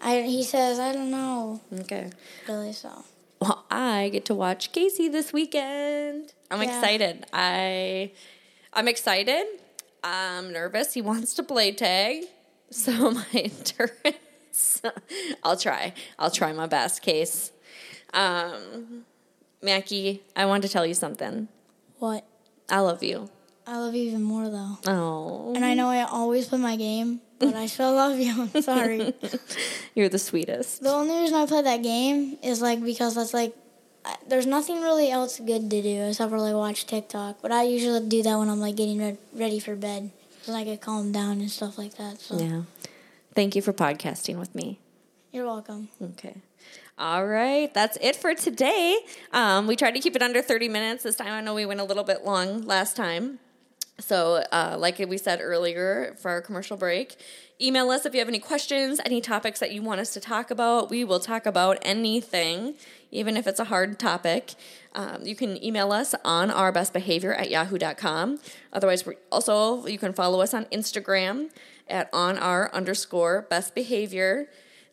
I 0.01 0.23
he 0.23 0.43
says 0.43 0.79
I 0.79 0.93
don't 0.95 1.11
know 1.11 1.61
Okay. 1.81 2.09
really. 2.49 2.73
So 2.73 3.05
Well, 3.41 3.67
I 3.71 4.09
get 4.11 4.25
to 4.27 4.35
watch 4.35 4.73
Casey 4.73 5.09
this 5.09 5.33
weekend. 5.33 6.33
I'm 6.51 6.63
Yeah. 6.63 6.69
excited. 6.69 7.27
I 7.35 8.13
I'm 8.73 8.89
excited. 8.89 9.45
I'm 10.03 10.53
nervous. 10.53 10.95
He 10.95 11.03
wants 11.03 11.35
to 11.35 11.43
play 11.43 11.73
tag. 11.73 12.25
So 12.71 13.11
my 13.11 13.25
endurance 13.35 14.17
I'll 15.45 15.57
try. 15.57 15.93
I'll 16.19 16.31
try 16.31 16.53
my 16.53 16.67
best 16.67 17.03
case. 17.03 17.53
Um 18.13 19.05
Mackie, 19.63 20.23
I 20.37 20.47
want 20.47 20.63
to 20.63 20.69
tell 20.69 20.87
you 20.87 20.95
something. 20.95 21.49
what? 21.99 22.25
I 22.71 22.81
love 22.81 23.03
you. 23.03 23.29
I 23.67 23.77
love 23.79 23.95
you 23.95 24.03
even 24.05 24.23
more 24.23 24.49
though, 24.49 24.79
Oh. 24.87 25.53
and 25.55 25.65
I 25.65 25.75
know 25.75 25.89
I 25.89 26.03
always 26.05 26.49
play 26.49 26.59
my 26.59 26.77
game, 26.77 27.21
but 27.39 27.55
I 27.55 27.67
still 27.67 27.93
love 27.93 28.19
you. 28.19 28.49
I'm 28.55 28.63
sorry. 28.73 29.13
You're 29.95 30.09
the 30.09 30.19
sweetest. 30.19 30.83
the 30.83 30.91
only 30.91 31.17
reason 31.21 31.37
I 31.37 31.45
play 31.47 31.61
that 31.63 31.83
game 31.83 32.39
is 32.43 32.63
like 32.63 32.83
because 32.83 33.15
that's 33.17 33.35
like. 33.35 33.55
I- 34.07 34.17
There's 34.29 34.47
nothing 34.47 34.81
really 34.81 35.11
else 35.11 35.39
good 35.41 35.69
to 35.71 35.83
do 35.83 35.95
except 36.09 36.31
for 36.31 36.41
like 36.41 36.55
watch 36.55 36.87
TikTok, 36.87 37.43
but 37.43 37.51
I 37.53 37.65
usually 37.65 38.01
do 38.09 38.23
that 38.23 38.39
when 38.39 38.49
I'm 38.49 38.61
like 38.61 38.77
getting 38.77 38.99
re- 38.99 39.19
ready 39.35 39.59
for 39.59 39.75
bed, 39.77 40.13
so 40.43 40.55
I 40.55 40.65
get 40.65 40.81
calmed 40.81 41.13
down 41.13 41.41
and 41.41 41.51
stuff 41.51 41.77
like 41.77 41.95
that. 41.99 42.21
So 42.21 42.39
Yeah. 42.39 42.63
Thank 43.39 43.55
you 43.55 43.63
for 43.63 43.73
podcasting 43.73 44.37
with 44.37 44.53
me. 44.57 44.81
you're 45.31 45.47
welcome. 45.47 45.91
Okay. 46.03 46.43
All 46.99 47.25
right. 47.25 47.73
That's 47.73 47.97
it 48.01 48.17
for 48.17 48.35
today. 48.35 48.99
Um, 49.33 49.69
we 49.69 49.77
tried 49.77 49.93
to 49.93 50.01
keep 50.01 50.17
it 50.17 50.23
under 50.23 50.43
30 50.43 50.69
minutes 50.69 51.05
this 51.05 51.15
time. 51.15 51.29
I 51.29 51.41
know 51.41 51.55
we 51.55 51.65
went 51.65 51.79
a 51.79 51.85
little 51.85 52.03
bit 52.03 52.25
long 52.25 52.63
last 52.63 52.97
time. 52.97 53.39
So, 54.01 54.43
uh, 54.51 54.75
like 54.77 54.99
we 54.99 55.19
said 55.19 55.39
earlier 55.41 56.17
for 56.21 56.33
our 56.33 56.43
commercial 56.43 56.77
break, 56.77 57.15
email 57.61 57.91
us 57.91 58.07
if 58.07 58.15
you 58.15 58.21
have 58.21 58.29
any 58.29 58.39
questions, 58.39 59.01
any 59.05 59.21
topics 59.21 59.61
that 59.61 59.73
you 59.73 59.83
want 59.83 60.01
us 60.01 60.13
to 60.15 60.21
talk 60.21 60.51
about. 60.51 60.91
We 60.91 61.05
will 61.05 61.21
talk 61.21 61.47
about 61.47 61.79
anything, 61.83 62.75
even 63.11 63.37
if 63.37 63.47
it's 63.47 63.59
a 63.59 63.65
hard 63.65 63.99
topic. 63.99 64.55
Um, 64.95 65.25
you 65.25 65.35
can 65.35 65.63
email 65.63 65.93
us 65.93 66.15
on 66.25 66.51
our 66.51 66.71
best 66.71 66.93
behavior 66.93 67.35
at 67.35 67.51
yahoo.com. 67.51 68.39
Otherwise, 68.73 69.09
also 69.33 69.87
you 69.87 69.99
can 69.99 70.13
follow 70.13 70.41
us 70.41 70.55
on 70.55 70.67
Instagram 70.67 71.51
at 71.89 72.09
on 72.13 72.39
our 72.39 72.73
underscore 72.73 73.47
best 73.51 73.75
behavior. 73.75 74.49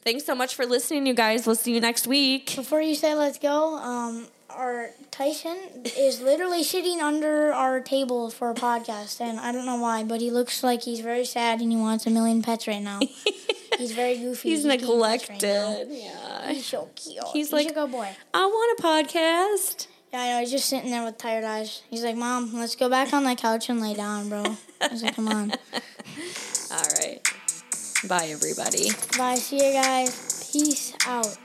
Thanks 0.05 0.23
so 0.23 0.35
much 0.35 0.53
for 0.53 0.67
listening, 0.67 1.07
you 1.07 1.15
guys. 1.15 1.47
We'll 1.47 1.55
see 1.55 1.73
you 1.73 1.81
next 1.81 2.05
week. 2.05 2.53
Before 2.55 2.79
you 2.79 2.93
say 2.93 3.15
let's 3.15 3.39
go, 3.39 3.75
um, 3.77 4.27
our 4.51 4.91
Tyson 5.09 5.57
is 5.97 6.21
literally 6.21 6.63
sitting 6.63 7.01
under 7.01 7.51
our 7.51 7.79
table 7.81 8.29
for 8.29 8.51
a 8.51 8.53
podcast, 8.53 9.19
and 9.19 9.39
I 9.39 9.51
don't 9.51 9.65
know 9.65 9.77
why, 9.81 10.03
but 10.03 10.21
he 10.21 10.29
looks 10.29 10.63
like 10.63 10.83
he's 10.83 10.99
very 10.99 11.25
sad 11.25 11.59
and 11.59 11.71
he 11.71 11.77
wants 11.77 12.05
a 12.05 12.11
million 12.11 12.43
pets 12.43 12.67
right 12.67 12.83
now. 12.83 12.99
he's 13.79 13.93
very 13.93 14.19
goofy. 14.19 14.49
He's 14.49 14.63
pets 14.63 14.83
neglected. 14.83 15.43
Right 15.43 15.87
yeah. 15.89 16.51
He's 16.51 16.67
so 16.67 16.87
cute. 16.95 17.23
He's 17.33 17.47
He's 17.47 17.51
like- 17.51 17.65
like 17.65 17.75
a 17.75 17.79
good 17.79 17.91
boy. 17.91 18.09
I 18.31 18.45
want 18.45 18.79
a 18.79 18.83
podcast. 18.83 19.87
Yeah, 20.13 20.21
I 20.21 20.27
know. 20.33 20.39
He's 20.41 20.51
just 20.51 20.69
sitting 20.69 20.91
there 20.91 21.03
with 21.03 21.17
tired 21.17 21.43
eyes. 21.43 21.81
He's 21.89 22.03
like, 22.03 22.15
"Mom, 22.15 22.53
let's 22.53 22.75
go 22.75 22.89
back 22.89 23.11
on 23.11 23.23
the 23.23 23.35
couch 23.35 23.69
and 23.69 23.81
lay 23.81 23.95
down, 23.95 24.29
bro." 24.29 24.43
I 24.79 24.87
was 24.87 25.01
like, 25.01 25.15
"Come 25.15 25.27
on." 25.29 25.51
All 26.71 26.83
right. 26.99 27.19
Bye, 28.03 28.27
everybody. 28.27 28.91
Bye. 29.17 29.35
See 29.35 29.65
you 29.65 29.73
guys. 29.73 30.49
Peace 30.51 30.93
out. 31.07 31.37